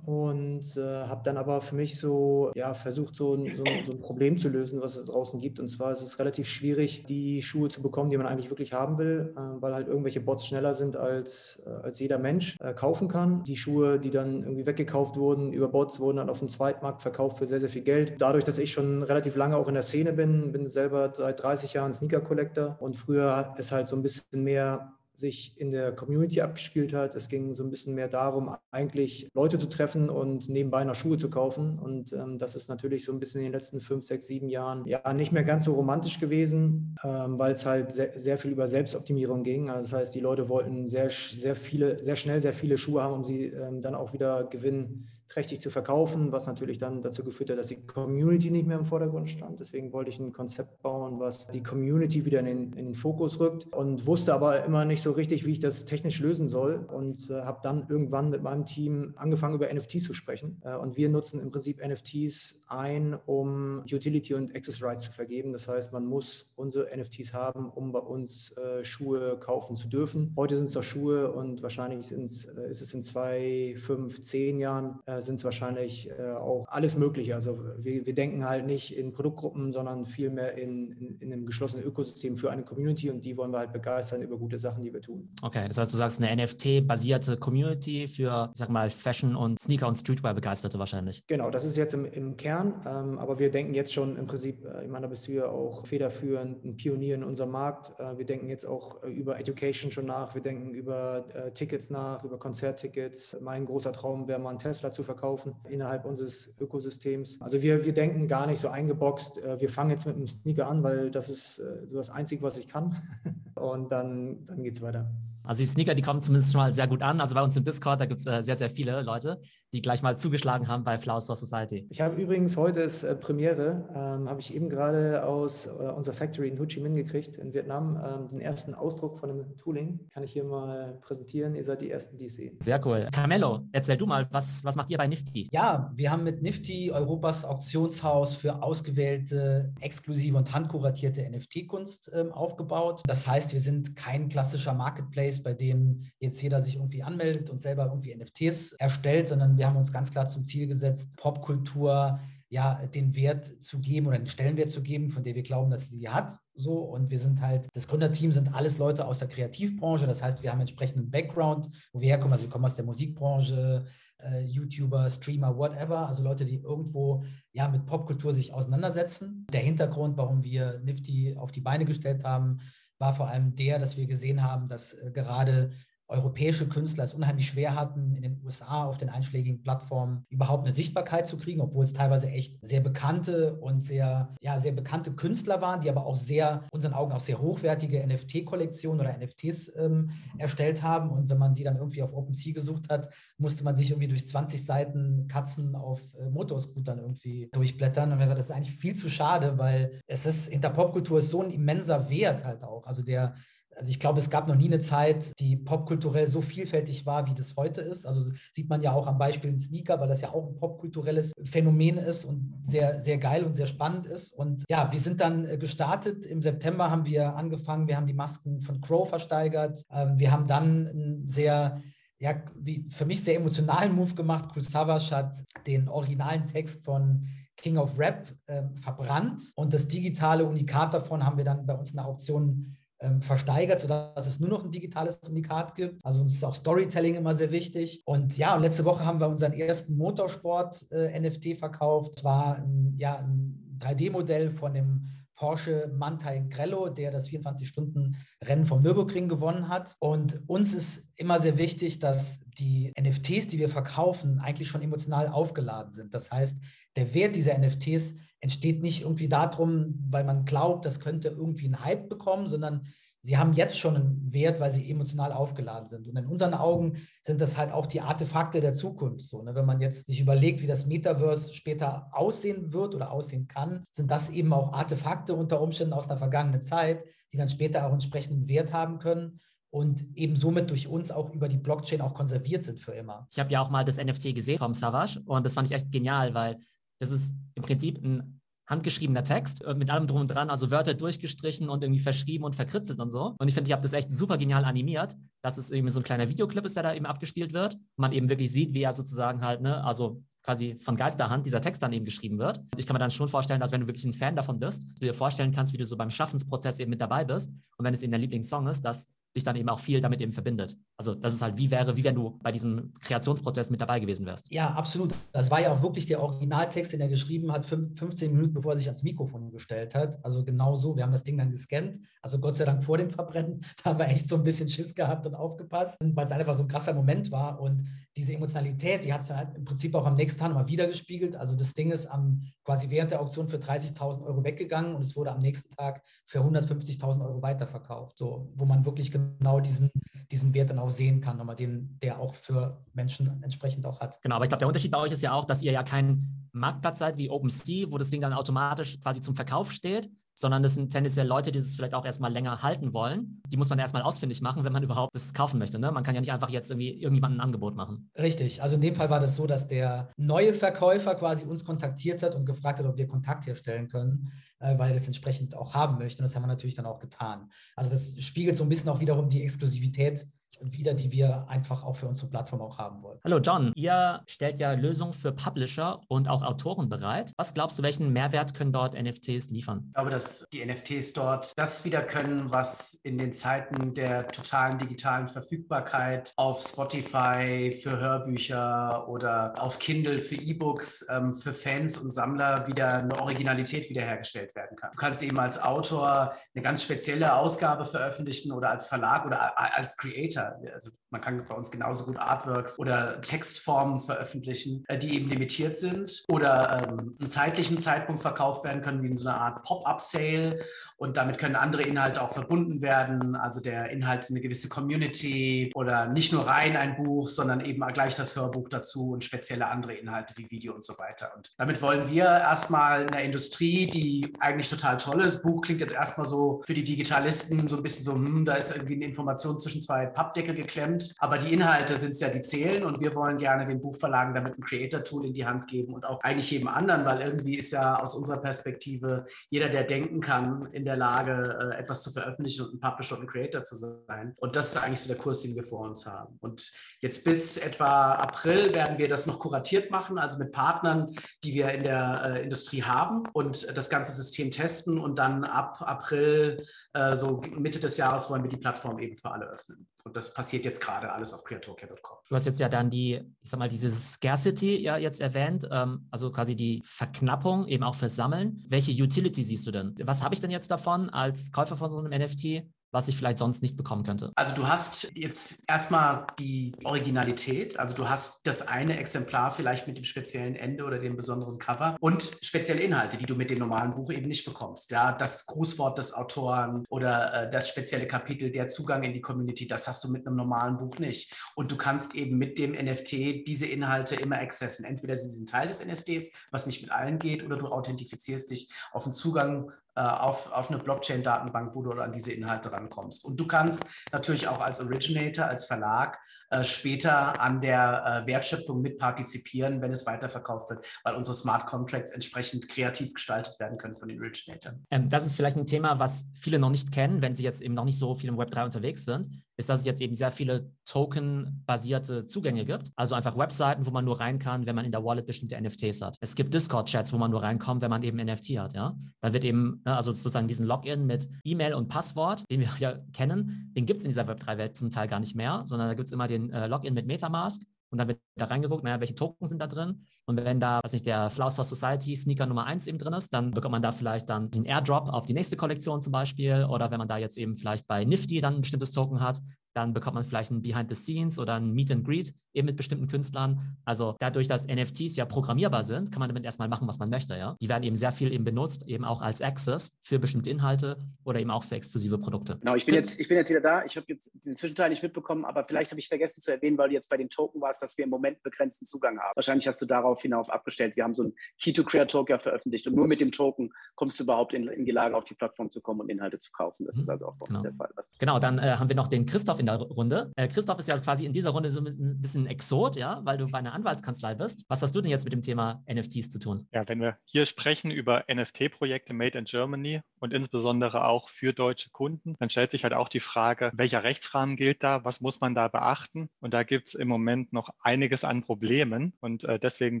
Und 0.04 0.79
äh, 0.80 1.06
habe 1.06 1.22
dann 1.24 1.36
aber 1.36 1.60
für 1.60 1.74
mich 1.74 1.98
so 1.98 2.50
ja, 2.54 2.74
versucht, 2.74 3.14
so 3.14 3.34
ein, 3.34 3.54
so, 3.54 3.62
ein, 3.62 3.84
so 3.86 3.92
ein, 3.92 4.00
Problem 4.00 4.38
zu 4.38 4.48
lösen, 4.48 4.80
was 4.80 4.96
es 4.96 5.06
draußen 5.06 5.40
gibt. 5.40 5.60
Und 5.60 5.68
zwar 5.68 5.92
ist 5.92 6.00
es 6.00 6.18
relativ 6.18 6.48
schwierig, 6.48 7.04
die 7.06 7.42
Schuhe 7.42 7.68
zu 7.68 7.82
bekommen, 7.82 8.10
die 8.10 8.16
man 8.16 8.26
eigentlich 8.26 8.50
wirklich 8.50 8.72
haben 8.72 8.98
will, 8.98 9.34
äh, 9.36 9.40
weil 9.60 9.74
halt 9.74 9.88
irgendwelche 9.88 10.20
Bots 10.20 10.46
schneller 10.46 10.74
sind, 10.74 10.96
als, 10.96 11.62
äh, 11.66 11.70
als 11.70 11.98
jeder 11.98 12.18
Mensch 12.18 12.56
äh, 12.60 12.74
kaufen 12.74 13.08
kann. 13.08 13.44
Die 13.44 13.56
Schuhe, 13.56 14.00
die 14.00 14.10
dann 14.10 14.42
irgendwie 14.42 14.66
weggekauft 14.66 15.16
wurden 15.16 15.52
über 15.52 15.68
Bots, 15.68 16.00
wurden 16.00 16.16
dann 16.16 16.30
auf 16.30 16.38
dem 16.38 16.48
Zweitmarkt 16.48 17.02
verkauft 17.02 17.38
für 17.38 17.46
sehr, 17.46 17.60
sehr 17.60 17.70
viel 17.70 17.82
Geld. 17.82 18.14
Dadurch, 18.18 18.44
dass 18.44 18.58
ich 18.58 18.72
schon 18.72 19.02
relativ 19.02 19.36
lange 19.36 19.56
auch 19.56 19.68
in 19.68 19.74
der 19.74 19.82
Szene 19.82 20.12
bin, 20.12 20.52
bin 20.52 20.66
selber 20.68 21.12
seit 21.16 21.42
30 21.42 21.74
Jahren 21.74 21.92
Sneaker-Collector 21.92 22.76
und 22.80 22.96
früher 22.96 23.54
ist 23.58 23.72
halt 23.72 23.88
so 23.88 23.96
ein 23.96 24.02
bisschen 24.02 24.42
mehr 24.42 24.94
sich 25.20 25.54
in 25.60 25.70
der 25.70 25.92
Community 25.92 26.40
abgespielt 26.40 26.92
hat. 26.92 27.14
Es 27.14 27.28
ging 27.28 27.54
so 27.54 27.62
ein 27.62 27.70
bisschen 27.70 27.94
mehr 27.94 28.08
darum, 28.08 28.54
eigentlich 28.70 29.28
Leute 29.34 29.58
zu 29.58 29.68
treffen 29.68 30.10
und 30.10 30.48
nebenbei 30.48 30.84
noch 30.84 30.94
Schuhe 30.94 31.18
zu 31.18 31.30
kaufen. 31.30 31.78
Und 31.78 32.12
ähm, 32.12 32.38
das 32.38 32.56
ist 32.56 32.68
natürlich 32.68 33.04
so 33.04 33.12
ein 33.12 33.20
bisschen 33.20 33.42
in 33.42 33.46
den 33.46 33.52
letzten 33.52 33.80
fünf, 33.80 34.04
sechs, 34.04 34.26
sieben 34.26 34.48
Jahren 34.48 34.84
ja 34.86 35.12
nicht 35.12 35.32
mehr 35.32 35.44
ganz 35.44 35.66
so 35.66 35.74
romantisch 35.74 36.18
gewesen, 36.18 36.96
ähm, 37.04 37.38
weil 37.38 37.52
es 37.52 37.66
halt 37.66 37.92
sehr, 37.92 38.18
sehr, 38.18 38.38
viel 38.38 38.52
über 38.52 38.66
Selbstoptimierung 38.66 39.42
ging. 39.42 39.70
Also 39.70 39.90
das 39.90 40.00
heißt, 40.00 40.14
die 40.14 40.20
Leute 40.20 40.48
wollten 40.48 40.88
sehr, 40.88 41.10
sehr 41.10 41.54
viele, 41.54 42.02
sehr 42.02 42.16
schnell 42.16 42.40
sehr 42.40 42.54
viele 42.54 42.78
Schuhe 42.78 43.02
haben, 43.02 43.14
um 43.14 43.24
sie 43.24 43.46
ähm, 43.46 43.80
dann 43.82 43.94
auch 43.94 44.12
wieder 44.12 44.44
gewinnen 44.44 45.08
trächtig 45.30 45.60
zu 45.60 45.70
verkaufen, 45.70 46.32
was 46.32 46.48
natürlich 46.48 46.78
dann 46.78 47.02
dazu 47.02 47.22
geführt 47.22 47.50
hat, 47.50 47.58
dass 47.58 47.68
die 47.68 47.86
Community 47.86 48.50
nicht 48.50 48.66
mehr 48.66 48.78
im 48.78 48.84
Vordergrund 48.84 49.30
stand. 49.30 49.60
Deswegen 49.60 49.92
wollte 49.92 50.10
ich 50.10 50.18
ein 50.18 50.32
Konzept 50.32 50.82
bauen, 50.82 51.20
was 51.20 51.46
die 51.46 51.62
Community 51.62 52.24
wieder 52.24 52.40
in 52.40 52.46
den, 52.46 52.72
in 52.72 52.86
den 52.86 52.94
Fokus 52.94 53.38
rückt 53.38 53.72
und 53.72 54.06
wusste 54.06 54.34
aber 54.34 54.64
immer 54.64 54.84
nicht 54.84 55.02
so 55.02 55.12
richtig, 55.12 55.46
wie 55.46 55.52
ich 55.52 55.60
das 55.60 55.84
technisch 55.84 56.18
lösen 56.18 56.48
soll 56.48 56.84
und 56.92 57.30
äh, 57.30 57.42
habe 57.42 57.60
dann 57.62 57.86
irgendwann 57.88 58.30
mit 58.30 58.42
meinem 58.42 58.66
Team 58.66 59.14
angefangen, 59.16 59.54
über 59.54 59.72
NFTs 59.72 60.02
zu 60.02 60.14
sprechen. 60.14 60.60
Äh, 60.64 60.74
und 60.74 60.96
wir 60.96 61.08
nutzen 61.08 61.40
im 61.40 61.52
Prinzip 61.52 61.80
NFTs 61.86 62.62
ein, 62.66 63.16
um 63.26 63.84
Utility 63.90 64.34
und 64.34 64.54
Access 64.56 64.82
Rights 64.82 65.04
zu 65.04 65.12
vergeben. 65.12 65.52
Das 65.52 65.68
heißt, 65.68 65.92
man 65.92 66.06
muss 66.06 66.50
unsere 66.56 66.88
NFTs 66.96 67.32
haben, 67.32 67.70
um 67.70 67.92
bei 67.92 68.00
uns 68.00 68.56
äh, 68.56 68.84
Schuhe 68.84 69.38
kaufen 69.38 69.76
zu 69.76 69.88
dürfen. 69.88 70.32
Heute 70.36 70.56
sind 70.56 70.64
es 70.64 70.72
doch 70.72 70.82
Schuhe 70.82 71.30
und 71.30 71.62
wahrscheinlich 71.62 72.10
äh, 72.10 72.24
ist 72.24 72.82
es 72.82 72.94
in 72.94 73.02
zwei, 73.02 73.76
fünf, 73.78 74.20
zehn 74.22 74.58
Jahren 74.58 74.98
äh, 75.06 75.19
sind 75.22 75.36
es 75.36 75.44
wahrscheinlich 75.44 76.10
äh, 76.10 76.32
auch 76.32 76.66
alles 76.68 76.96
Mögliche. 76.96 77.34
Also 77.34 77.58
wir, 77.78 78.06
wir 78.06 78.14
denken 78.14 78.48
halt 78.48 78.66
nicht 78.66 78.96
in 78.96 79.12
Produktgruppen, 79.12 79.72
sondern 79.72 80.06
vielmehr 80.06 80.56
in, 80.56 80.92
in, 80.92 81.18
in 81.20 81.32
einem 81.32 81.46
geschlossenen 81.46 81.84
Ökosystem 81.84 82.36
für 82.36 82.50
eine 82.50 82.62
Community 82.62 83.10
und 83.10 83.24
die 83.24 83.36
wollen 83.36 83.52
wir 83.52 83.58
halt 83.58 83.72
begeistern 83.72 84.22
über 84.22 84.36
gute 84.36 84.58
Sachen, 84.58 84.82
die 84.82 84.92
wir 84.92 85.00
tun. 85.00 85.28
Okay, 85.42 85.66
das 85.68 85.78
heißt, 85.78 85.92
du 85.92 85.96
sagst 85.96 86.22
eine 86.22 86.44
NFT-basierte 86.44 87.36
Community 87.36 88.08
für, 88.08 88.50
ich 88.52 88.58
sag 88.58 88.68
mal, 88.68 88.90
Fashion 88.90 89.36
und 89.36 89.60
Sneaker 89.60 89.88
und 89.88 89.96
Streetwear-Begeisterte 89.96 90.78
wahrscheinlich. 90.78 91.26
Genau, 91.26 91.50
das 91.50 91.64
ist 91.64 91.76
jetzt 91.76 91.94
im, 91.94 92.04
im 92.06 92.36
Kern, 92.36 92.80
ähm, 92.86 93.18
aber 93.18 93.38
wir 93.38 93.50
denken 93.50 93.74
jetzt 93.74 93.92
schon 93.92 94.16
im 94.16 94.26
Prinzip, 94.26 94.64
äh, 94.64 94.84
ich 94.84 94.90
meine, 94.90 95.02
da 95.02 95.08
bist 95.08 95.26
du 95.28 95.32
ja 95.32 95.46
auch 95.46 95.86
federführend, 95.86 96.64
ein 96.64 96.76
Pionier 96.76 97.14
in 97.14 97.24
unserem 97.24 97.50
Markt. 97.50 97.98
Äh, 97.98 98.18
wir 98.18 98.24
denken 98.24 98.48
jetzt 98.48 98.64
auch 98.64 99.02
äh, 99.02 99.08
über 99.08 99.38
Education 99.38 99.90
schon 99.90 100.06
nach, 100.06 100.34
wir 100.34 100.42
denken 100.42 100.70
über 100.70 101.24
äh, 101.34 101.50
Tickets 101.52 101.90
nach, 101.90 102.24
über 102.24 102.38
Konzerttickets. 102.38 103.36
Mein 103.40 103.64
großer 103.66 103.92
Traum 103.92 104.28
wäre 104.28 104.38
mal 104.38 104.50
einen 104.50 104.58
Tesla 104.58 104.90
zu 104.90 105.02
verkaufen 105.10 105.54
innerhalb 105.68 106.04
unseres 106.04 106.54
Ökosystems. 106.60 107.40
Also 107.40 107.62
wir, 107.62 107.84
wir 107.84 107.92
denken 107.92 108.28
gar 108.28 108.46
nicht 108.46 108.60
so 108.60 108.68
eingeboxt. 108.68 109.38
Äh, 109.38 109.60
wir 109.60 109.68
fangen 109.68 109.90
jetzt 109.90 110.06
mit 110.06 110.14
einem 110.16 110.28
Sneaker 110.28 110.68
an, 110.68 110.82
weil 110.82 111.10
das 111.10 111.28
ist 111.28 111.58
äh, 111.58 111.86
so 111.90 111.96
das 111.96 112.10
Einzige, 112.10 112.42
was 112.42 112.56
ich 112.56 112.68
kann. 112.68 112.96
Und 113.54 113.90
dann, 113.90 114.46
dann 114.46 114.62
geht 114.62 114.74
es 114.74 114.82
weiter. 114.82 115.10
Also 115.50 115.62
die 115.62 115.66
Sneaker, 115.66 115.96
die 115.96 116.02
kommen 116.02 116.22
zumindest 116.22 116.52
schon 116.52 116.60
mal 116.60 116.72
sehr 116.72 116.86
gut 116.86 117.02
an. 117.02 117.20
Also 117.20 117.34
bei 117.34 117.42
uns 117.42 117.56
im 117.56 117.64
Discord, 117.64 118.00
da 118.00 118.06
gibt 118.06 118.20
es 118.20 118.26
äh, 118.28 118.40
sehr, 118.40 118.54
sehr 118.54 118.70
viele 118.70 119.02
Leute, 119.02 119.40
die 119.72 119.82
gleich 119.82 120.00
mal 120.00 120.16
zugeschlagen 120.16 120.68
haben 120.68 120.84
bei 120.84 120.96
Flowers 120.96 121.26
for 121.26 121.34
Society. 121.34 121.88
Ich 121.90 122.00
habe 122.00 122.22
übrigens 122.22 122.56
heute 122.56 122.82
ist 122.82 123.02
äh, 123.02 123.16
Premiere, 123.16 123.88
ähm, 123.92 124.28
habe 124.28 124.38
ich 124.38 124.54
eben 124.54 124.68
gerade 124.68 125.26
aus 125.26 125.66
äh, 125.66 125.70
unserer 125.70 126.14
Factory 126.14 126.50
in 126.50 126.60
Ho 126.60 126.66
Chi 126.66 126.78
Minh 126.78 126.94
gekriegt, 126.94 127.36
in 127.36 127.52
Vietnam, 127.52 128.00
ähm, 128.00 128.28
den 128.28 128.40
ersten 128.40 128.74
Ausdruck 128.74 129.18
von 129.18 129.28
einem 129.28 129.56
Tooling. 129.56 129.98
Kann 130.14 130.22
ich 130.22 130.34
hier 130.34 130.44
mal 130.44 130.96
präsentieren. 131.00 131.56
Ihr 131.56 131.64
seid 131.64 131.80
die 131.80 131.90
Ersten, 131.90 132.16
die 132.16 132.26
es 132.26 132.36
sehen. 132.36 132.56
Sehr 132.62 132.86
cool. 132.86 133.08
Carmelo, 133.10 133.64
erzähl 133.72 133.96
du 133.96 134.06
mal, 134.06 134.28
was, 134.30 134.62
was 134.62 134.76
macht 134.76 134.88
ihr 134.90 134.98
bei 134.98 135.08
Nifty? 135.08 135.48
Ja, 135.50 135.90
wir 135.96 136.12
haben 136.12 136.22
mit 136.22 136.42
Nifty 136.42 136.92
Europas 136.92 137.44
Auktionshaus 137.44 138.36
für 138.36 138.62
ausgewählte, 138.62 139.72
exklusive 139.80 140.36
und 140.36 140.54
handkuratierte 140.54 141.28
NFT-Kunst 141.28 142.12
ähm, 142.14 142.30
aufgebaut. 142.30 143.02
Das 143.08 143.26
heißt, 143.26 143.52
wir 143.52 143.58
sind 143.58 143.96
kein 143.96 144.28
klassischer 144.28 144.74
Marketplace, 144.74 145.39
bei 145.42 145.54
dem 145.54 146.02
jetzt 146.18 146.40
jeder 146.42 146.60
sich 146.60 146.76
irgendwie 146.76 147.02
anmeldet 147.02 147.50
und 147.50 147.60
selber 147.60 147.86
irgendwie 147.86 148.14
NFTs 148.14 148.72
erstellt, 148.74 149.28
sondern 149.28 149.56
wir 149.56 149.66
haben 149.66 149.76
uns 149.76 149.92
ganz 149.92 150.10
klar 150.10 150.26
zum 150.26 150.44
Ziel 150.44 150.66
gesetzt, 150.66 151.18
Popkultur 151.18 152.20
ja, 152.52 152.84
den 152.86 153.14
Wert 153.14 153.46
zu 153.46 153.78
geben 153.78 154.08
oder 154.08 154.18
den 154.18 154.26
Stellenwert 154.26 154.70
zu 154.70 154.82
geben, 154.82 155.08
von 155.08 155.22
dem 155.22 155.36
wir 155.36 155.44
glauben, 155.44 155.70
dass 155.70 155.88
sie 155.88 156.08
hat. 156.08 156.36
So, 156.54 156.78
und 156.80 157.08
wir 157.08 157.18
sind 157.20 157.40
halt, 157.40 157.68
das 157.74 157.86
Gründerteam 157.86 158.32
sind 158.32 158.52
alles 158.52 158.78
Leute 158.78 159.06
aus 159.06 159.20
der 159.20 159.28
Kreativbranche. 159.28 160.06
Das 160.06 160.20
heißt, 160.20 160.42
wir 160.42 160.50
haben 160.50 160.60
entsprechenden 160.60 161.10
Background, 161.10 161.68
wo 161.92 162.00
wir 162.00 162.08
herkommen. 162.08 162.32
Also 162.32 162.44
wir 162.44 162.50
kommen 162.50 162.64
aus 162.64 162.74
der 162.74 162.84
Musikbranche, 162.84 163.84
äh, 164.18 164.40
YouTuber, 164.40 165.08
Streamer, 165.08 165.56
whatever. 165.56 166.08
Also 166.08 166.24
Leute, 166.24 166.44
die 166.44 166.56
irgendwo 166.56 167.22
ja 167.52 167.68
mit 167.68 167.86
Popkultur 167.86 168.32
sich 168.32 168.52
auseinandersetzen. 168.52 169.46
Der 169.52 169.60
Hintergrund, 169.60 170.16
warum 170.16 170.42
wir 170.42 170.80
Nifty 170.80 171.36
auf 171.36 171.52
die 171.52 171.60
Beine 171.60 171.84
gestellt 171.84 172.24
haben, 172.24 172.58
war 173.00 173.14
vor 173.14 173.28
allem 173.28 173.56
der, 173.56 173.78
dass 173.78 173.96
wir 173.96 174.06
gesehen 174.06 174.42
haben, 174.42 174.68
dass 174.68 174.92
äh, 174.92 175.10
gerade 175.10 175.72
europäische 176.10 176.68
Künstler 176.68 177.04
es 177.04 177.14
unheimlich 177.14 177.46
schwer 177.46 177.74
hatten, 177.74 178.14
in 178.16 178.22
den 178.22 178.40
USA 178.44 178.84
auf 178.84 178.98
den 178.98 179.08
einschlägigen 179.08 179.62
Plattformen 179.62 180.24
überhaupt 180.28 180.66
eine 180.66 180.74
Sichtbarkeit 180.74 181.26
zu 181.26 181.36
kriegen, 181.36 181.60
obwohl 181.60 181.84
es 181.84 181.92
teilweise 181.92 182.28
echt 182.28 182.58
sehr 182.66 182.80
bekannte 182.80 183.54
und 183.56 183.84
sehr, 183.84 184.34
ja, 184.40 184.58
sehr 184.58 184.72
bekannte 184.72 185.12
Künstler 185.12 185.60
waren, 185.60 185.80
die 185.80 185.88
aber 185.88 186.04
auch 186.06 186.16
sehr, 186.16 186.64
unseren 186.72 186.94
Augen 186.94 187.12
auch 187.12 187.20
sehr 187.20 187.40
hochwertige 187.40 188.04
NFT-Kollektionen 188.06 189.00
oder 189.00 189.16
NFTs 189.16 189.72
ähm, 189.76 190.10
erstellt 190.38 190.82
haben. 190.82 191.10
Und 191.10 191.30
wenn 191.30 191.38
man 191.38 191.54
die 191.54 191.64
dann 191.64 191.76
irgendwie 191.76 192.02
auf 192.02 192.12
OpenSea 192.12 192.52
gesucht 192.52 192.90
hat, 192.90 193.08
musste 193.38 193.64
man 193.64 193.76
sich 193.76 193.90
irgendwie 193.90 194.08
durch 194.08 194.26
20 194.26 194.64
Seiten 194.64 195.28
Katzen 195.28 195.76
auf 195.76 196.00
äh, 196.14 196.28
Motorscootern 196.28 196.98
irgendwie 196.98 197.48
durchblättern. 197.52 198.12
Und 198.12 198.18
wir 198.18 198.24
gesagt, 198.24 198.38
das 198.38 198.46
ist 198.46 198.56
eigentlich 198.56 198.76
viel 198.76 198.94
zu 198.94 199.08
schade, 199.08 199.58
weil 199.58 200.00
es 200.06 200.26
ist, 200.26 200.48
hinter 200.48 200.70
Popkultur 200.70 201.18
ist 201.18 201.30
so 201.30 201.42
ein 201.42 201.50
immenser 201.50 202.10
Wert 202.10 202.44
halt 202.44 202.62
auch. 202.64 202.86
Also 202.86 203.02
der, 203.02 203.34
also 203.76 203.90
ich 203.90 204.00
glaube, 204.00 204.18
es 204.18 204.30
gab 204.30 204.48
noch 204.48 204.56
nie 204.56 204.66
eine 204.66 204.78
Zeit, 204.78 205.32
die 205.38 205.56
popkulturell 205.56 206.26
so 206.26 206.40
vielfältig 206.40 207.06
war, 207.06 207.26
wie 207.26 207.34
das 207.34 207.56
heute 207.56 207.80
ist. 207.80 208.06
Also 208.06 208.30
sieht 208.52 208.68
man 208.68 208.82
ja 208.82 208.92
auch 208.92 209.06
am 209.06 209.18
Beispiel 209.18 209.58
Sneaker, 209.58 210.00
weil 210.00 210.08
das 210.08 210.20
ja 210.20 210.32
auch 210.32 210.48
ein 210.48 210.56
popkulturelles 210.56 211.32
Phänomen 211.44 211.98
ist 211.98 212.24
und 212.24 212.60
sehr, 212.62 213.00
sehr 213.02 213.18
geil 213.18 213.44
und 213.44 213.54
sehr 213.54 213.66
spannend 213.66 214.06
ist. 214.06 214.32
Und 214.34 214.64
ja, 214.68 214.92
wir 214.92 215.00
sind 215.00 215.20
dann 215.20 215.44
äh, 215.44 215.56
gestartet. 215.56 216.26
Im 216.26 216.42
September 216.42 216.90
haben 216.90 217.06
wir 217.06 217.36
angefangen, 217.36 217.88
wir 217.88 217.96
haben 217.96 218.06
die 218.06 218.14
Masken 218.14 218.60
von 218.60 218.80
Crow 218.80 219.08
versteigert. 219.08 219.82
Ähm, 219.90 220.18
wir 220.18 220.30
haben 220.32 220.46
dann 220.46 220.86
ein 220.86 221.28
sehr 221.28 221.82
ja, 222.18 222.34
wie 222.54 222.86
für 222.90 223.06
mich 223.06 223.24
sehr 223.24 223.36
emotionalen 223.36 223.94
Move 223.94 224.14
gemacht. 224.14 224.50
Savage 224.56 225.10
hat 225.16 225.34
den 225.66 225.88
originalen 225.88 226.46
Text 226.46 226.84
von 226.84 227.26
King 227.56 227.78
of 227.78 227.98
Rap 227.98 228.28
äh, 228.46 228.62
verbrannt 228.74 229.42
und 229.54 229.72
das 229.72 229.88
digitale 229.88 230.44
Unikat 230.44 230.94
davon 230.94 231.24
haben 231.24 231.36
wir 231.36 231.44
dann 231.44 231.66
bei 231.66 231.74
uns 231.74 231.90
in 231.90 231.96
der 231.96 232.06
Auktion 232.06 232.76
ähm, 233.00 233.22
versteigert, 233.22 233.80
sodass 233.80 234.26
es 234.26 234.40
nur 234.40 234.50
noch 234.50 234.64
ein 234.64 234.70
digitales 234.70 235.18
Unikat 235.28 235.74
gibt. 235.74 236.04
Also 236.04 236.20
uns 236.20 236.34
ist 236.34 236.44
auch 236.44 236.54
Storytelling 236.54 237.14
immer 237.14 237.34
sehr 237.34 237.50
wichtig. 237.50 238.02
Und 238.04 238.36
ja, 238.36 238.54
und 238.54 238.62
letzte 238.62 238.84
Woche 238.84 239.04
haben 239.04 239.20
wir 239.20 239.28
unseren 239.28 239.52
ersten 239.52 239.96
Motorsport-NFT 239.96 241.46
äh, 241.46 241.54
verkauft. 241.54 242.18
Es 242.18 242.24
war 242.24 242.56
ein, 242.56 242.94
ja, 242.98 243.16
ein 243.16 243.78
3D-Modell 243.78 244.50
von 244.50 244.74
dem 244.74 245.06
Porsche 245.34 245.90
Mantai 245.96 246.40
Grello, 246.50 246.90
der 246.90 247.10
das 247.10 247.30
24-Stunden-Rennen 247.30 248.66
vom 248.66 248.82
Nürburgring 248.82 249.26
gewonnen 249.26 249.70
hat. 249.70 249.96
Und 249.98 250.42
uns 250.46 250.74
ist 250.74 251.14
immer 251.16 251.38
sehr 251.38 251.56
wichtig, 251.56 251.98
dass 251.98 252.44
die 252.58 252.92
NFTs, 253.00 253.48
die 253.48 253.58
wir 253.58 253.70
verkaufen, 253.70 254.38
eigentlich 254.38 254.68
schon 254.68 254.82
emotional 254.82 255.28
aufgeladen 255.28 255.92
sind. 255.92 256.12
Das 256.12 256.30
heißt, 256.30 256.60
der 256.96 257.14
Wert 257.14 257.36
dieser 257.36 257.56
NFTs 257.56 258.16
entsteht 258.40 258.82
nicht 258.82 259.02
irgendwie 259.02 259.28
darum, 259.28 259.94
weil 260.08 260.24
man 260.24 260.44
glaubt, 260.44 260.86
das 260.86 261.00
könnte 261.00 261.28
irgendwie 261.28 261.66
einen 261.66 261.84
Hype 261.84 262.08
bekommen, 262.08 262.46
sondern 262.46 262.86
sie 263.22 263.36
haben 263.36 263.52
jetzt 263.52 263.78
schon 263.78 263.96
einen 263.96 264.32
Wert, 264.32 264.60
weil 264.60 264.70
sie 264.70 264.90
emotional 264.90 265.32
aufgeladen 265.32 265.86
sind. 265.86 266.08
Und 266.08 266.16
in 266.16 266.26
unseren 266.26 266.54
Augen 266.54 266.96
sind 267.20 267.40
das 267.40 267.58
halt 267.58 267.70
auch 267.72 267.86
die 267.86 268.00
Artefakte 268.00 268.60
der 268.60 268.72
Zukunft. 268.72 269.28
So, 269.28 269.42
ne? 269.42 269.54
Wenn 269.54 269.66
man 269.66 269.80
jetzt 269.80 270.06
sich 270.06 270.20
überlegt, 270.20 270.62
wie 270.62 270.66
das 270.66 270.86
Metaverse 270.86 271.54
später 271.54 272.08
aussehen 272.12 272.72
wird 272.72 272.94
oder 272.94 273.10
aussehen 273.10 273.46
kann, 273.46 273.84
sind 273.90 274.10
das 274.10 274.30
eben 274.30 274.52
auch 274.52 274.72
Artefakte 274.72 275.34
unter 275.34 275.60
Umständen 275.60 275.92
aus 275.92 276.08
einer 276.08 276.18
vergangenen 276.18 276.62
Zeit, 276.62 277.04
die 277.32 277.36
dann 277.36 277.48
später 277.48 277.86
auch 277.86 277.92
entsprechenden 277.92 278.48
Wert 278.48 278.72
haben 278.72 278.98
können 278.98 279.40
und 279.70 280.16
eben 280.16 280.34
somit 280.34 280.70
durch 280.70 280.88
uns 280.88 281.10
auch 281.10 281.30
über 281.30 281.48
die 281.48 281.58
Blockchain 281.58 282.00
auch 282.00 282.14
konserviert 282.14 282.64
sind 282.64 282.80
für 282.80 282.92
immer. 282.92 283.28
Ich 283.30 283.38
habe 283.38 283.52
ja 283.52 283.60
auch 283.60 283.70
mal 283.70 283.84
das 283.84 283.98
NFT 283.98 284.34
gesehen 284.34 284.58
vom 284.58 284.74
Savage 284.74 285.22
und 285.26 285.44
das 285.44 285.54
fand 285.54 285.68
ich 285.68 285.74
echt 285.74 285.92
genial, 285.92 286.34
weil 286.34 286.58
das 287.00 287.10
ist 287.10 287.34
im 287.54 287.62
Prinzip 287.62 288.02
ein 288.02 288.40
handgeschriebener 288.70 289.24
Text 289.24 289.64
äh, 289.64 289.74
mit 289.74 289.90
allem 289.90 290.06
drum 290.06 290.20
und 290.20 290.28
dran, 290.28 290.48
also 290.48 290.70
Wörter 290.70 290.94
durchgestrichen 290.94 291.68
und 291.68 291.82
irgendwie 291.82 292.00
verschrieben 292.00 292.44
und 292.44 292.54
verkritzelt 292.54 293.00
und 293.00 293.10
so. 293.10 293.34
Und 293.38 293.48
ich 293.48 293.54
finde, 293.54 293.68
ich 293.68 293.72
habe 293.72 293.82
das 293.82 293.92
echt 293.92 294.10
super 294.10 294.38
genial 294.38 294.64
animiert, 294.64 295.16
dass 295.42 295.58
es 295.58 295.70
eben 295.70 295.88
so 295.88 296.00
ein 296.00 296.04
kleiner 296.04 296.28
Videoclip 296.28 296.64
ist, 296.64 296.76
der 296.76 296.84
da 296.84 296.94
eben 296.94 297.06
abgespielt 297.06 297.52
wird. 297.52 297.76
Man 297.96 298.12
eben 298.12 298.28
wirklich 298.28 298.52
sieht, 298.52 298.72
wie 298.72 298.82
er 298.82 298.92
sozusagen 298.92 299.42
halt, 299.42 299.60
ne, 299.60 299.82
also 299.84 300.22
quasi 300.42 300.78
von 300.80 300.96
Geisterhand 300.96 301.46
dieser 301.46 301.60
Text 301.60 301.82
dann 301.82 301.92
eben 301.92 302.04
geschrieben 302.04 302.38
wird. 302.38 302.60
Ich 302.76 302.86
kann 302.86 302.94
mir 302.94 303.00
dann 303.00 303.10
schon 303.10 303.28
vorstellen, 303.28 303.60
dass 303.60 303.72
wenn 303.72 303.82
du 303.82 303.86
wirklich 303.88 304.04
ein 304.04 304.12
Fan 304.12 304.36
davon 304.36 304.58
bist, 304.58 304.84
du 304.84 305.06
dir 305.06 305.14
vorstellen 305.14 305.52
kannst, 305.52 305.72
wie 305.72 305.76
du 305.76 305.84
so 305.84 305.96
beim 305.96 306.10
Schaffensprozess 306.10 306.78
eben 306.78 306.90
mit 306.90 307.00
dabei 307.00 307.24
bist 307.24 307.52
und 307.76 307.84
wenn 307.84 307.92
es 307.92 308.02
eben 308.02 308.12
dein 308.12 308.20
Lieblingssong 308.20 308.68
ist, 308.68 308.82
dass 308.82 309.08
dich 309.34 309.44
dann 309.44 309.56
eben 309.56 309.68
auch 309.68 309.80
viel 309.80 310.00
damit 310.00 310.20
eben 310.20 310.32
verbindet. 310.32 310.76
Also 310.96 311.14
das 311.14 311.34
ist 311.34 311.42
halt, 311.42 311.56
wie 311.56 311.70
wäre, 311.70 311.96
wie 311.96 312.04
wenn 312.04 312.14
du 312.14 312.38
bei 312.42 312.50
diesem 312.50 312.94
Kreationsprozess 313.00 313.70
mit 313.70 313.80
dabei 313.80 314.00
gewesen 314.00 314.26
wärst. 314.26 314.50
Ja, 314.50 314.72
absolut. 314.74 315.14
Das 315.32 315.50
war 315.50 315.60
ja 315.60 315.72
auch 315.72 315.82
wirklich 315.82 316.06
der 316.06 316.22
Originaltext, 316.22 316.92
den 316.92 317.00
er 317.00 317.08
geschrieben 317.08 317.52
hat, 317.52 317.64
15 317.64 318.32
Minuten 318.32 318.54
bevor 318.54 318.72
er 318.72 318.78
sich 318.78 318.86
ans 318.86 319.02
Mikrofon 319.02 319.50
gestellt 319.50 319.94
hat. 319.94 320.22
Also 320.24 320.44
genau 320.44 320.74
so, 320.74 320.96
wir 320.96 321.04
haben 321.04 321.12
das 321.12 321.24
Ding 321.24 321.38
dann 321.38 321.50
gescannt. 321.50 321.98
Also 322.22 322.40
Gott 322.40 322.56
sei 322.56 322.64
Dank 322.64 322.82
vor 322.82 322.98
dem 322.98 323.10
Verbrennen, 323.10 323.60
da 323.84 323.90
haben 323.90 323.98
wir 323.98 324.08
echt 324.08 324.28
so 324.28 324.36
ein 324.36 324.42
bisschen 324.42 324.68
Schiss 324.68 324.94
gehabt 324.94 325.26
und 325.26 325.34
aufgepasst, 325.34 325.98
weil 326.00 326.26
es 326.26 326.32
einfach 326.32 326.54
so 326.54 326.62
ein 326.62 326.68
krasser 326.68 326.92
Moment 326.92 327.30
war. 327.30 327.60
Und 327.60 327.84
diese 328.16 328.34
Emotionalität, 328.34 329.04
die 329.04 329.12
hat 329.12 329.20
es 329.20 329.30
halt 329.30 329.54
im 329.54 329.64
Prinzip 329.64 329.94
auch 329.94 330.04
am 330.04 330.16
nächsten 330.16 330.40
Tag 330.40 330.48
nochmal 330.48 330.66
wiedergespiegelt. 330.66 331.36
Also 331.36 331.54
das 331.54 331.74
Ding 331.74 331.92
ist 331.92 332.06
am, 332.06 332.42
quasi 332.64 332.90
während 332.90 333.12
der 333.12 333.20
Auktion 333.20 333.48
für 333.48 333.58
30.000 333.58 334.24
Euro 334.24 334.42
weggegangen 334.42 334.96
und 334.96 335.02
es 335.02 335.16
wurde 335.16 335.30
am 335.30 335.38
nächsten 335.38 335.74
Tag 335.74 336.02
für 336.26 336.40
150.000 336.40 337.24
Euro 337.24 337.40
weiterverkauft. 337.40 338.18
So, 338.18 338.50
wo 338.56 338.64
man 338.64 338.84
wirklich 338.84 339.12
genau 339.12 339.19
diesen, 339.64 339.90
diesen 340.30 340.54
Wert 340.54 340.70
dann 340.70 340.78
auch 340.78 340.90
sehen 340.90 341.20
kann, 341.20 341.36
nochmal 341.36 341.56
den, 341.56 341.98
der 342.00 342.18
auch 342.18 342.34
für 342.34 342.84
Menschen 342.92 343.42
entsprechend 343.42 343.86
auch 343.86 344.00
hat. 344.00 344.20
Genau, 344.22 344.36
aber 344.36 344.44
ich 344.44 344.48
glaube, 344.48 344.60
der 344.60 344.68
Unterschied 344.68 344.90
bei 344.90 344.98
euch 344.98 345.12
ist 345.12 345.22
ja 345.22 345.32
auch, 345.32 345.44
dass 345.44 345.62
ihr 345.62 345.72
ja 345.72 345.82
kein 345.82 346.48
Marktplatz 346.52 346.98
seid 346.98 347.16
wie 347.16 347.30
OpenSea, 347.30 347.90
wo 347.90 347.98
das 347.98 348.10
Ding 348.10 348.20
dann 348.20 348.32
automatisch 348.32 349.00
quasi 349.00 349.20
zum 349.20 349.34
Verkauf 349.34 349.72
steht, 349.72 350.10
sondern 350.40 350.62
das 350.62 350.74
sind 350.74 350.90
tendenziell 350.90 351.26
Leute, 351.26 351.52
die 351.52 351.58
es 351.58 351.76
vielleicht 351.76 351.92
auch 351.92 352.06
erstmal 352.06 352.32
länger 352.32 352.62
halten 352.62 352.94
wollen. 352.94 353.42
Die 353.48 353.58
muss 353.58 353.68
man 353.68 353.78
erstmal 353.78 354.02
ausfindig 354.02 354.40
machen, 354.40 354.64
wenn 354.64 354.72
man 354.72 354.82
überhaupt 354.90 355.14
das 355.14 355.34
kaufen 355.34 355.58
möchte. 355.58 355.78
Ne? 355.78 355.92
Man 355.92 356.02
kann 356.02 356.14
ja 356.14 356.20
nicht 356.20 356.32
einfach 356.32 356.48
jetzt 356.48 356.70
irgendwie 356.70 356.92
irgendjemandem 356.94 357.40
ein 357.40 357.44
Angebot 357.44 357.76
machen. 357.76 358.10
Richtig. 358.18 358.62
Also 358.62 358.76
in 358.76 358.80
dem 358.80 358.94
Fall 358.94 359.10
war 359.10 359.20
das 359.20 359.36
so, 359.36 359.46
dass 359.46 359.68
der 359.68 360.10
neue 360.16 360.54
Verkäufer 360.54 361.14
quasi 361.14 361.44
uns 361.44 361.64
kontaktiert 361.64 362.22
hat 362.22 362.34
und 362.34 362.46
gefragt 362.46 362.78
hat, 362.78 362.86
ob 362.86 362.96
wir 362.96 363.06
Kontakt 363.06 363.46
herstellen 363.46 363.88
können, 363.88 364.32
äh, 364.60 364.78
weil 364.78 364.88
er 364.88 364.94
das 364.94 365.06
entsprechend 365.06 365.54
auch 365.54 365.74
haben 365.74 365.98
möchte. 365.98 366.22
Und 366.22 366.24
das 366.24 366.34
haben 366.34 366.42
wir 366.42 366.48
natürlich 366.48 366.74
dann 366.74 366.86
auch 366.86 366.98
getan. 366.98 367.50
Also 367.76 367.90
das 367.90 368.20
spiegelt 368.20 368.56
so 368.56 368.64
ein 368.64 368.68
bisschen 368.70 368.88
auch 368.88 369.00
wiederum 369.00 369.28
die 369.28 369.42
Exklusivität 369.42 370.26
wieder, 370.62 370.94
die 370.94 371.10
wir 371.10 371.46
einfach 371.48 371.84
auch 371.84 371.96
für 371.96 372.06
unsere 372.06 372.28
Plattform 372.28 372.62
auch 372.62 372.78
haben 372.78 373.02
wollen. 373.02 373.18
Hallo 373.24 373.38
John, 373.38 373.72
ihr 373.74 374.22
stellt 374.26 374.58
ja 374.58 374.72
Lösungen 374.72 375.12
für 375.12 375.32
Publisher 375.32 376.00
und 376.08 376.28
auch 376.28 376.42
Autoren 376.42 376.88
bereit. 376.88 377.32
Was 377.36 377.54
glaubst 377.54 377.78
du, 377.78 377.82
welchen 377.82 378.12
Mehrwert 378.12 378.54
können 378.54 378.72
dort 378.72 379.00
NFTs 379.00 379.50
liefern? 379.50 379.84
Ich 379.88 379.94
glaube, 379.94 380.10
dass 380.10 380.46
die 380.52 380.64
NFTs 380.64 381.12
dort 381.12 381.52
das 381.56 381.84
wieder 381.84 382.02
können, 382.02 382.50
was 382.52 382.94
in 382.94 383.18
den 383.18 383.32
Zeiten 383.32 383.94
der 383.94 384.28
totalen 384.28 384.78
digitalen 384.78 385.28
Verfügbarkeit 385.28 386.32
auf 386.36 386.60
Spotify 386.60 387.72
für 387.72 387.98
Hörbücher 387.98 389.08
oder 389.08 389.54
auf 389.58 389.78
Kindle 389.78 390.18
für 390.18 390.36
E-Books 390.36 391.06
ähm, 391.08 391.34
für 391.34 391.52
Fans 391.52 391.98
und 391.98 392.10
Sammler 392.10 392.66
wieder 392.66 392.94
eine 392.94 393.20
Originalität 393.20 393.88
wiederhergestellt 393.88 394.54
werden 394.54 394.76
kann. 394.76 394.90
Du 394.92 394.96
kannst 394.96 395.22
eben 395.22 395.38
als 395.38 395.60
Autor 395.60 396.34
eine 396.54 396.62
ganz 396.62 396.82
spezielle 396.82 397.34
Ausgabe 397.34 397.84
veröffentlichen 397.84 398.52
oder 398.52 398.70
als 398.70 398.86
Verlag 398.86 399.26
oder 399.26 399.58
als 399.58 399.96
Creator. 399.96 400.49
Also 400.72 400.90
man 401.10 401.20
kann 401.20 401.44
bei 401.46 401.54
uns 401.54 401.70
genauso 401.70 402.04
gut 402.04 402.16
Artworks 402.16 402.78
oder 402.78 403.20
Textformen 403.22 404.00
veröffentlichen, 404.00 404.84
äh, 404.88 404.98
die 404.98 405.14
eben 405.14 405.28
limitiert 405.28 405.76
sind 405.76 406.24
oder 406.28 406.86
ähm, 406.88 407.16
einen 407.20 407.30
zeitlichen 407.30 407.78
Zeitpunkt 407.78 408.22
verkauft 408.22 408.64
werden 408.64 408.82
können, 408.82 409.02
wie 409.02 409.08
in 409.08 409.16
so 409.16 409.28
einer 409.28 409.40
Art 409.40 409.62
Pop-up-Sale. 409.64 410.60
Und 410.96 411.16
damit 411.16 411.38
können 411.38 411.56
andere 411.56 411.82
Inhalte 411.82 412.22
auch 412.22 412.32
verbunden 412.32 412.82
werden. 412.82 413.34
Also 413.34 413.60
der 413.60 413.90
Inhalt 413.90 414.28
in 414.28 414.36
eine 414.36 414.42
gewisse 414.42 414.68
Community 414.68 415.72
oder 415.74 416.06
nicht 416.06 416.32
nur 416.32 416.46
rein 416.46 416.76
ein 416.76 416.96
Buch, 416.96 417.28
sondern 417.28 417.60
eben 417.60 417.80
gleich 417.92 418.16
das 418.16 418.36
Hörbuch 418.36 418.68
dazu 418.68 419.12
und 419.12 419.24
spezielle 419.24 419.66
andere 419.66 419.94
Inhalte 419.94 420.34
wie 420.36 420.50
Video 420.50 420.74
und 420.74 420.84
so 420.84 420.98
weiter. 420.98 421.32
Und 421.36 421.52
damit 421.56 421.80
wollen 421.82 422.08
wir 422.08 422.24
erstmal 422.24 423.02
in 423.02 423.08
der 423.08 423.24
Industrie, 423.24 423.86
die 423.86 424.32
eigentlich 424.40 424.68
total 424.68 424.96
toll 424.96 425.22
ist. 425.22 425.42
Buch 425.42 425.62
klingt 425.62 425.80
jetzt 425.80 425.94
erstmal 425.94 426.26
so 426.26 426.62
für 426.66 426.74
die 426.74 426.84
Digitalisten 426.84 427.66
so 427.68 427.76
ein 427.76 427.82
bisschen 427.82 428.04
so, 428.04 428.14
hm, 428.14 428.44
da 428.44 428.54
ist 428.54 428.74
irgendwie 428.74 428.94
eine 428.94 429.06
Information 429.06 429.58
zwischen 429.58 429.80
zwei 429.80 430.06
Pappdeckel 430.40 430.54
geklemmt. 430.54 431.14
Aber 431.18 431.38
die 431.38 431.52
Inhalte 431.52 431.96
sind 431.96 432.12
es 432.12 432.20
ja, 432.20 432.28
die 432.28 432.40
zählen. 432.40 432.84
Und 432.84 433.00
wir 433.00 433.14
wollen 433.14 433.38
gerne 433.38 433.66
den 433.66 433.80
Buchverlagen 433.80 434.34
damit 434.34 434.58
ein 434.58 434.62
Creator-Tool 434.62 435.26
in 435.26 435.34
die 435.34 435.46
Hand 435.46 435.68
geben 435.68 435.94
und 435.94 436.04
auch 436.04 436.20
eigentlich 436.22 436.50
jedem 436.50 436.68
anderen, 436.68 437.04
weil 437.04 437.20
irgendwie 437.20 437.56
ist 437.56 437.72
ja 437.72 437.96
aus 437.96 438.14
unserer 438.14 438.40
Perspektive 438.40 439.26
jeder, 439.50 439.68
der 439.68 439.84
denken 439.84 440.20
kann, 440.20 440.68
in 440.72 440.84
der 440.84 440.96
Lage, 440.96 441.58
äh, 441.60 441.78
etwas 441.78 442.02
zu 442.02 442.12
veröffentlichen 442.12 442.66
und 442.66 442.74
ein 442.74 442.80
Publisher 442.80 443.16
und 443.16 443.22
ein 443.22 443.28
Creator 443.28 443.62
zu 443.62 443.76
sein. 443.76 444.34
Und 444.36 444.56
das 444.56 444.70
ist 444.70 444.76
eigentlich 444.82 445.00
so 445.00 445.08
der 445.08 445.18
Kurs, 445.18 445.42
den 445.42 445.54
wir 445.54 445.64
vor 445.64 445.80
uns 445.80 446.06
haben. 446.06 446.36
Und 446.40 446.70
jetzt 447.00 447.24
bis 447.24 447.56
etwa 447.56 448.12
April 448.14 448.74
werden 448.74 448.98
wir 448.98 449.08
das 449.08 449.26
noch 449.26 449.38
kuratiert 449.38 449.90
machen, 449.90 450.18
also 450.18 450.38
mit 450.38 450.52
Partnern, 450.52 451.14
die 451.44 451.54
wir 451.54 451.70
in 451.72 451.82
der 451.82 452.22
äh, 452.24 452.42
Industrie 452.42 452.82
haben 452.82 453.24
und 453.32 453.76
das 453.76 453.90
ganze 453.90 454.12
System 454.12 454.50
testen 454.50 454.98
und 454.98 455.18
dann 455.18 455.44
ab 455.44 455.82
April, 455.82 456.64
äh, 456.94 457.16
so 457.16 457.40
Mitte 457.56 457.80
des 457.80 457.96
Jahres, 457.96 458.30
wollen 458.30 458.42
wir 458.42 458.50
die 458.50 458.56
Plattform 458.56 458.98
eben 458.98 459.16
für 459.16 459.30
alle 459.30 459.46
öffnen. 459.46 459.86
Und 460.04 460.16
das 460.16 460.32
passiert 460.34 460.64
jetzt 460.64 460.80
gerade 460.80 461.12
alles 461.12 461.32
auf 461.32 461.44
creatorcare.com. 461.44 462.18
Du 462.28 462.34
hast 462.34 462.46
jetzt 462.46 462.60
ja 462.60 462.68
dann 462.68 462.90
die, 462.90 463.20
ich 463.40 463.50
sag 463.50 463.58
mal, 463.58 463.68
diese 463.68 463.90
Scarcity 463.90 464.78
ja 464.78 464.96
jetzt 464.96 465.20
erwähnt, 465.20 465.68
ähm, 465.70 466.06
also 466.10 466.30
quasi 466.30 466.56
die 466.56 466.82
Verknappung 466.84 467.66
eben 467.66 467.84
auch 467.84 467.94
fürs 467.94 468.16
Sammeln. 468.16 468.64
Welche 468.68 468.92
Utility 468.92 469.42
siehst 469.42 469.66
du 469.66 469.70
denn? 469.70 469.94
Was 470.02 470.22
habe 470.22 470.34
ich 470.34 470.40
denn 470.40 470.50
jetzt 470.50 470.70
davon 470.70 471.10
als 471.10 471.52
Käufer 471.52 471.76
von 471.76 471.90
so 471.90 471.98
einem 471.98 472.12
NFT? 472.12 472.64
Was 472.92 473.08
ich 473.08 473.16
vielleicht 473.16 473.38
sonst 473.38 473.62
nicht 473.62 473.76
bekommen 473.76 474.04
könnte? 474.04 474.32
Also 474.34 474.54
du 474.54 474.66
hast 474.66 475.10
jetzt 475.14 475.62
erstmal 475.68 476.26
die 476.38 476.74
Originalität, 476.84 477.78
also 477.78 477.94
du 477.94 478.08
hast 478.08 478.46
das 478.46 478.66
eine 478.66 478.98
Exemplar 478.98 479.50
vielleicht 479.52 479.86
mit 479.86 479.96
dem 479.96 480.04
speziellen 480.04 480.56
Ende 480.56 480.84
oder 480.84 480.98
dem 480.98 481.16
besonderen 481.16 481.58
Cover 481.58 481.96
und 482.00 482.38
spezielle 482.42 482.80
Inhalte, 482.80 483.16
die 483.16 483.26
du 483.26 483.34
mit 483.34 483.50
dem 483.50 483.58
normalen 483.58 483.94
Buch 483.94 484.10
eben 484.10 484.28
nicht 484.28 484.44
bekommst. 484.44 484.90
Ja, 484.90 485.12
das 485.12 485.46
Grußwort 485.46 485.98
des 485.98 486.12
Autoren 486.12 486.84
oder 486.88 487.32
äh, 487.32 487.50
das 487.50 487.68
spezielle 487.68 488.06
Kapitel, 488.06 488.50
der 488.50 488.68
Zugang 488.68 489.02
in 489.02 489.12
die 489.12 489.20
Community, 489.20 489.66
das 489.66 489.86
hast 489.86 490.04
du 490.04 490.10
mit 490.10 490.26
einem 490.26 490.36
normalen 490.36 490.78
Buch 490.78 490.98
nicht. 490.98 491.34
Und 491.54 491.70
du 491.70 491.76
kannst 491.76 492.14
eben 492.14 492.38
mit 492.38 492.58
dem 492.58 492.72
NFT 492.72 493.46
diese 493.46 493.66
Inhalte 493.66 494.16
immer 494.16 494.36
accessen. 494.36 494.84
Entweder 494.84 495.16
sie 495.16 495.30
sind 495.30 495.48
Teil 495.48 495.68
des 495.68 495.84
NFTs, 495.84 496.32
was 496.50 496.66
nicht 496.66 496.82
mit 496.82 496.90
allen 496.90 497.18
geht, 497.18 497.44
oder 497.44 497.56
du 497.56 497.66
authentifizierst 497.66 498.50
dich 498.50 498.70
auf 498.92 499.04
einen 499.04 499.12
Zugang 499.12 499.70
auf, 499.94 500.52
auf 500.52 500.70
eine 500.70 500.78
Blockchain-Datenbank, 500.78 501.74
wo 501.74 501.82
du 501.82 501.92
an 501.92 502.12
diese 502.12 502.32
Inhalte 502.32 502.72
rankommst. 502.72 503.24
Und 503.24 503.38
du 503.38 503.46
kannst 503.46 503.84
natürlich 504.12 504.48
auch 504.48 504.60
als 504.60 504.80
Originator, 504.80 505.46
als 505.46 505.66
Verlag 505.66 506.18
äh, 506.50 506.64
später 506.64 507.40
an 507.40 507.60
der 507.60 508.22
äh, 508.24 508.26
Wertschöpfung 508.26 508.82
mitpartizipieren, 508.82 509.80
wenn 509.82 509.92
es 509.92 510.04
weiterverkauft 510.04 510.68
wird, 510.70 510.84
weil 511.04 511.14
unsere 511.14 511.36
Smart 511.36 511.66
Contracts 511.66 512.10
entsprechend 512.10 512.68
kreativ 512.68 513.14
gestaltet 513.14 513.60
werden 513.60 513.78
können 513.78 513.94
von 513.94 514.08
den 514.08 514.20
Originatoren. 514.20 514.84
Ähm, 514.90 515.08
das 515.08 515.26
ist 515.26 515.36
vielleicht 515.36 515.56
ein 515.56 515.68
Thema, 515.68 516.00
was 516.00 516.26
viele 516.34 516.58
noch 516.58 516.70
nicht 516.70 516.90
kennen, 516.90 517.22
wenn 517.22 517.34
sie 517.34 517.44
jetzt 517.44 517.62
eben 517.62 517.74
noch 517.74 517.84
nicht 517.84 517.98
so 517.98 518.16
viel 518.16 518.28
im 518.28 518.36
Web3 518.36 518.64
unterwegs 518.64 519.04
sind, 519.04 519.28
ist, 519.56 519.68
dass 519.68 519.80
es 519.80 519.86
jetzt 519.86 520.00
eben 520.00 520.16
sehr 520.16 520.32
viele 520.32 520.72
Token-basierte 520.86 522.26
Zugänge 522.26 522.64
gibt. 522.64 522.90
Also 522.96 523.14
einfach 523.14 523.38
Webseiten, 523.38 523.86
wo 523.86 523.90
man 523.92 524.04
nur 524.04 524.18
rein 524.18 524.40
kann, 524.40 524.66
wenn 524.66 524.74
man 524.74 524.84
in 524.84 524.90
der 524.90 525.04
Wallet 525.04 525.26
bestimmte 525.26 525.60
NFTs 525.60 526.02
hat. 526.02 526.16
Es 526.20 526.34
gibt 526.34 526.52
Discord-Chats, 526.52 527.12
wo 527.12 527.18
man 527.18 527.30
nur 527.30 527.42
reinkommt, 527.42 527.82
wenn 527.82 527.90
man 527.90 528.02
eben 528.02 528.16
NFT 528.16 528.58
hat. 528.58 528.74
Ja? 528.74 528.96
Da 529.20 529.32
wird 529.32 529.44
eben, 529.44 529.82
ne, 529.84 529.96
also 529.96 530.10
sozusagen 530.10 530.48
diesen 530.48 530.66
Login 530.66 531.06
mit 531.06 531.28
E-Mail 531.44 531.74
und 531.74 531.88
Passwort, 531.88 532.44
den 532.50 532.60
wir 532.60 532.70
ja 532.78 532.98
kennen, 533.12 533.70
den 533.76 533.86
gibt 533.86 534.00
es 534.00 534.04
in 534.04 534.10
dieser 534.10 534.24
Web3-Welt 534.24 534.76
zum 534.76 534.90
Teil 534.90 535.06
gar 535.06 535.20
nicht 535.20 535.36
mehr, 535.36 535.62
sondern 535.64 535.88
da 535.88 535.94
gibt 535.94 536.06
es 536.06 536.12
immer 536.12 536.26
den 536.26 536.39
den 536.48 536.52
äh, 536.52 536.66
Login 536.66 536.94
mit 536.94 537.06
Metamask 537.06 537.62
und 537.90 537.98
dann 537.98 538.08
wird 538.08 538.20
da 538.36 538.44
reingeguckt, 538.46 538.84
naja, 538.84 539.00
welche 539.00 539.14
Token 539.14 539.46
sind 539.46 539.58
da 539.58 539.66
drin. 539.66 540.06
Und 540.24 540.36
wenn 540.36 540.60
da, 540.60 540.80
was 540.82 540.92
nicht, 540.92 541.06
der 541.06 541.28
Flowers 541.28 541.56
for 541.56 541.64
Society 541.64 542.14
Sneaker 542.14 542.46
Nummer 542.46 542.64
1 542.64 542.86
eben 542.86 542.98
drin 542.98 543.12
ist, 543.12 543.32
dann 543.32 543.50
bekommt 543.50 543.72
man 543.72 543.82
da 543.82 543.90
vielleicht 543.90 544.28
dann 544.28 544.50
den 544.50 544.64
Airdrop 544.64 545.08
auf 545.08 545.26
die 545.26 545.34
nächste 545.34 545.56
Kollektion 545.56 546.00
zum 546.00 546.12
Beispiel. 546.12 546.66
Oder 546.70 546.90
wenn 546.92 546.98
man 546.98 547.08
da 547.08 547.18
jetzt 547.18 547.36
eben 547.36 547.56
vielleicht 547.56 547.88
bei 547.88 548.04
Nifty 548.04 548.40
dann 548.40 548.56
ein 548.56 548.60
bestimmtes 548.60 548.92
Token 548.92 549.20
hat, 549.20 549.40
dann 549.74 549.92
bekommt 549.92 550.14
man 550.14 550.24
vielleicht 550.24 550.50
ein 550.50 550.62
Behind 550.62 550.88
the 550.88 550.94
Scenes 550.94 551.38
oder 551.38 551.54
ein 551.54 551.72
Meet 551.72 551.92
and 551.92 552.04
Greet 552.04 552.34
eben 552.52 552.66
mit 552.66 552.76
bestimmten 552.76 553.06
Künstlern. 553.06 553.76
Also 553.84 554.16
dadurch, 554.18 554.48
dass 554.48 554.66
NFTs 554.66 555.16
ja 555.16 555.24
programmierbar 555.24 555.84
sind, 555.84 556.10
kann 556.10 556.20
man 556.20 556.28
damit 556.28 556.44
erstmal 556.44 556.68
machen, 556.68 556.88
was 556.88 556.98
man 556.98 557.10
möchte. 557.10 557.36
Ja? 557.36 557.56
Die 557.60 557.68
werden 557.68 557.84
eben 557.84 557.96
sehr 557.96 558.12
viel 558.12 558.32
eben 558.32 558.44
benutzt, 558.44 558.86
eben 558.88 559.04
auch 559.04 559.22
als 559.22 559.40
Access 559.40 559.96
für 560.02 560.18
bestimmte 560.18 560.50
Inhalte 560.50 560.96
oder 561.24 561.38
eben 561.38 561.50
auch 561.50 561.64
für 561.64 561.76
exklusive 561.76 562.18
Produkte. 562.18 562.58
Genau, 562.58 562.74
ich 562.74 562.86
bin 562.86 562.94
jetzt, 562.94 563.20
ich 563.20 563.28
bin 563.28 563.36
jetzt 563.36 563.50
wieder 563.50 563.60
da. 563.60 563.84
Ich 563.84 563.96
habe 563.96 564.06
jetzt 564.08 564.32
den 564.44 564.56
Zwischenteil 564.56 564.90
nicht 564.90 565.02
mitbekommen, 565.02 565.44
aber 565.44 565.64
vielleicht 565.64 565.90
habe 565.90 566.00
ich 566.00 566.08
vergessen 566.08 566.40
zu 566.40 566.50
erwähnen, 566.50 566.76
weil 566.78 566.88
du 566.88 566.94
jetzt 566.94 567.08
bei 567.08 567.16
den 567.16 567.28
Token 567.28 567.60
warst, 567.60 567.82
dass 567.82 567.96
wir 567.96 568.04
im 568.04 568.10
Moment 568.10 568.42
begrenzten 568.42 568.86
Zugang 568.86 569.18
haben. 569.18 569.32
Wahrscheinlich 569.36 569.66
hast 569.68 569.80
du 569.80 569.86
darauf 569.86 570.22
hinauf 570.22 570.50
abgestellt. 570.50 570.96
Wir 570.96 571.04
haben 571.04 571.14
so 571.14 571.24
ein 571.24 571.34
Key-to-Create-Token 571.60 572.40
veröffentlicht 572.40 572.86
und 572.86 572.96
nur 572.96 573.06
mit 573.06 573.20
dem 573.20 573.32
Token 573.32 573.72
kommst 573.94 574.18
du 574.18 574.24
überhaupt 574.24 574.54
in, 574.54 574.66
in, 574.68 574.84
die 574.84 574.90
Lage, 574.90 575.16
auf 575.16 575.24
die 575.24 575.34
Plattform 575.34 575.70
zu 575.70 575.80
kommen 575.80 576.00
und 576.00 576.08
Inhalte 576.08 576.38
zu 576.38 576.50
kaufen. 576.52 576.86
Das 576.86 576.96
mhm. 576.96 577.02
ist 577.02 577.08
also 577.10 577.26
auch 577.26 577.36
bei 577.36 577.46
genau. 577.46 577.62
der 577.62 577.74
Fall. 577.74 577.90
Genau, 578.18 578.38
dann 578.38 578.58
äh, 578.58 578.76
haben 578.76 578.88
wir 578.88 578.96
noch 578.96 579.08
den 579.08 579.24
Christoph 579.24 579.59
in 579.60 579.66
der 579.66 579.76
Runde. 579.76 580.32
Äh, 580.36 580.48
Christoph 580.48 580.78
ist 580.78 580.88
ja 580.88 580.98
quasi 580.98 581.24
in 581.24 581.32
dieser 581.32 581.50
Runde 581.50 581.70
so 581.70 581.80
ein 581.80 582.20
bisschen, 582.20 582.46
Exot, 582.46 582.96
ja, 582.96 583.20
weil 583.24 583.38
du 583.38 583.46
bei 583.46 583.58
einer 583.58 583.74
Anwaltskanzlei 583.74 584.34
bist. 584.34 584.64
Was 584.68 584.82
hast 584.82 584.96
du 584.96 585.00
denn 585.00 585.10
jetzt 585.10 585.24
mit 585.24 585.32
dem 585.32 585.42
Thema 585.42 585.84
NFTs 585.88 586.30
zu 586.30 586.38
tun? 586.38 586.66
Ja, 586.72 586.88
wenn 586.88 587.00
wir 587.00 587.18
hier 587.24 587.46
sprechen 587.46 587.90
über 587.90 588.24
NFT-Projekte 588.32 589.12
Made 589.12 589.38
in 589.38 589.44
Germany 589.44 590.00
und 590.18 590.32
insbesondere 590.32 591.04
auch 591.04 591.28
für 591.28 591.52
deutsche 591.52 591.90
Kunden, 591.90 592.34
dann 592.38 592.50
stellt 592.50 592.70
sich 592.70 592.82
halt 592.82 592.94
auch 592.94 593.08
die 593.08 593.20
Frage, 593.20 593.70
welcher 593.74 594.02
Rechtsrahmen 594.02 594.56
gilt 594.56 594.82
da, 594.82 595.04
was 595.04 595.20
muss 595.20 595.40
man 595.40 595.54
da 595.54 595.68
beachten? 595.68 596.30
Und 596.40 596.54
da 596.54 596.62
gibt 596.62 596.88
es 596.88 596.94
im 596.94 597.08
Moment 597.08 597.52
noch 597.52 597.70
einiges 597.80 598.24
an 598.24 598.42
Problemen 598.42 599.12
und 599.20 599.44
äh, 599.44 599.58
deswegen 599.58 600.00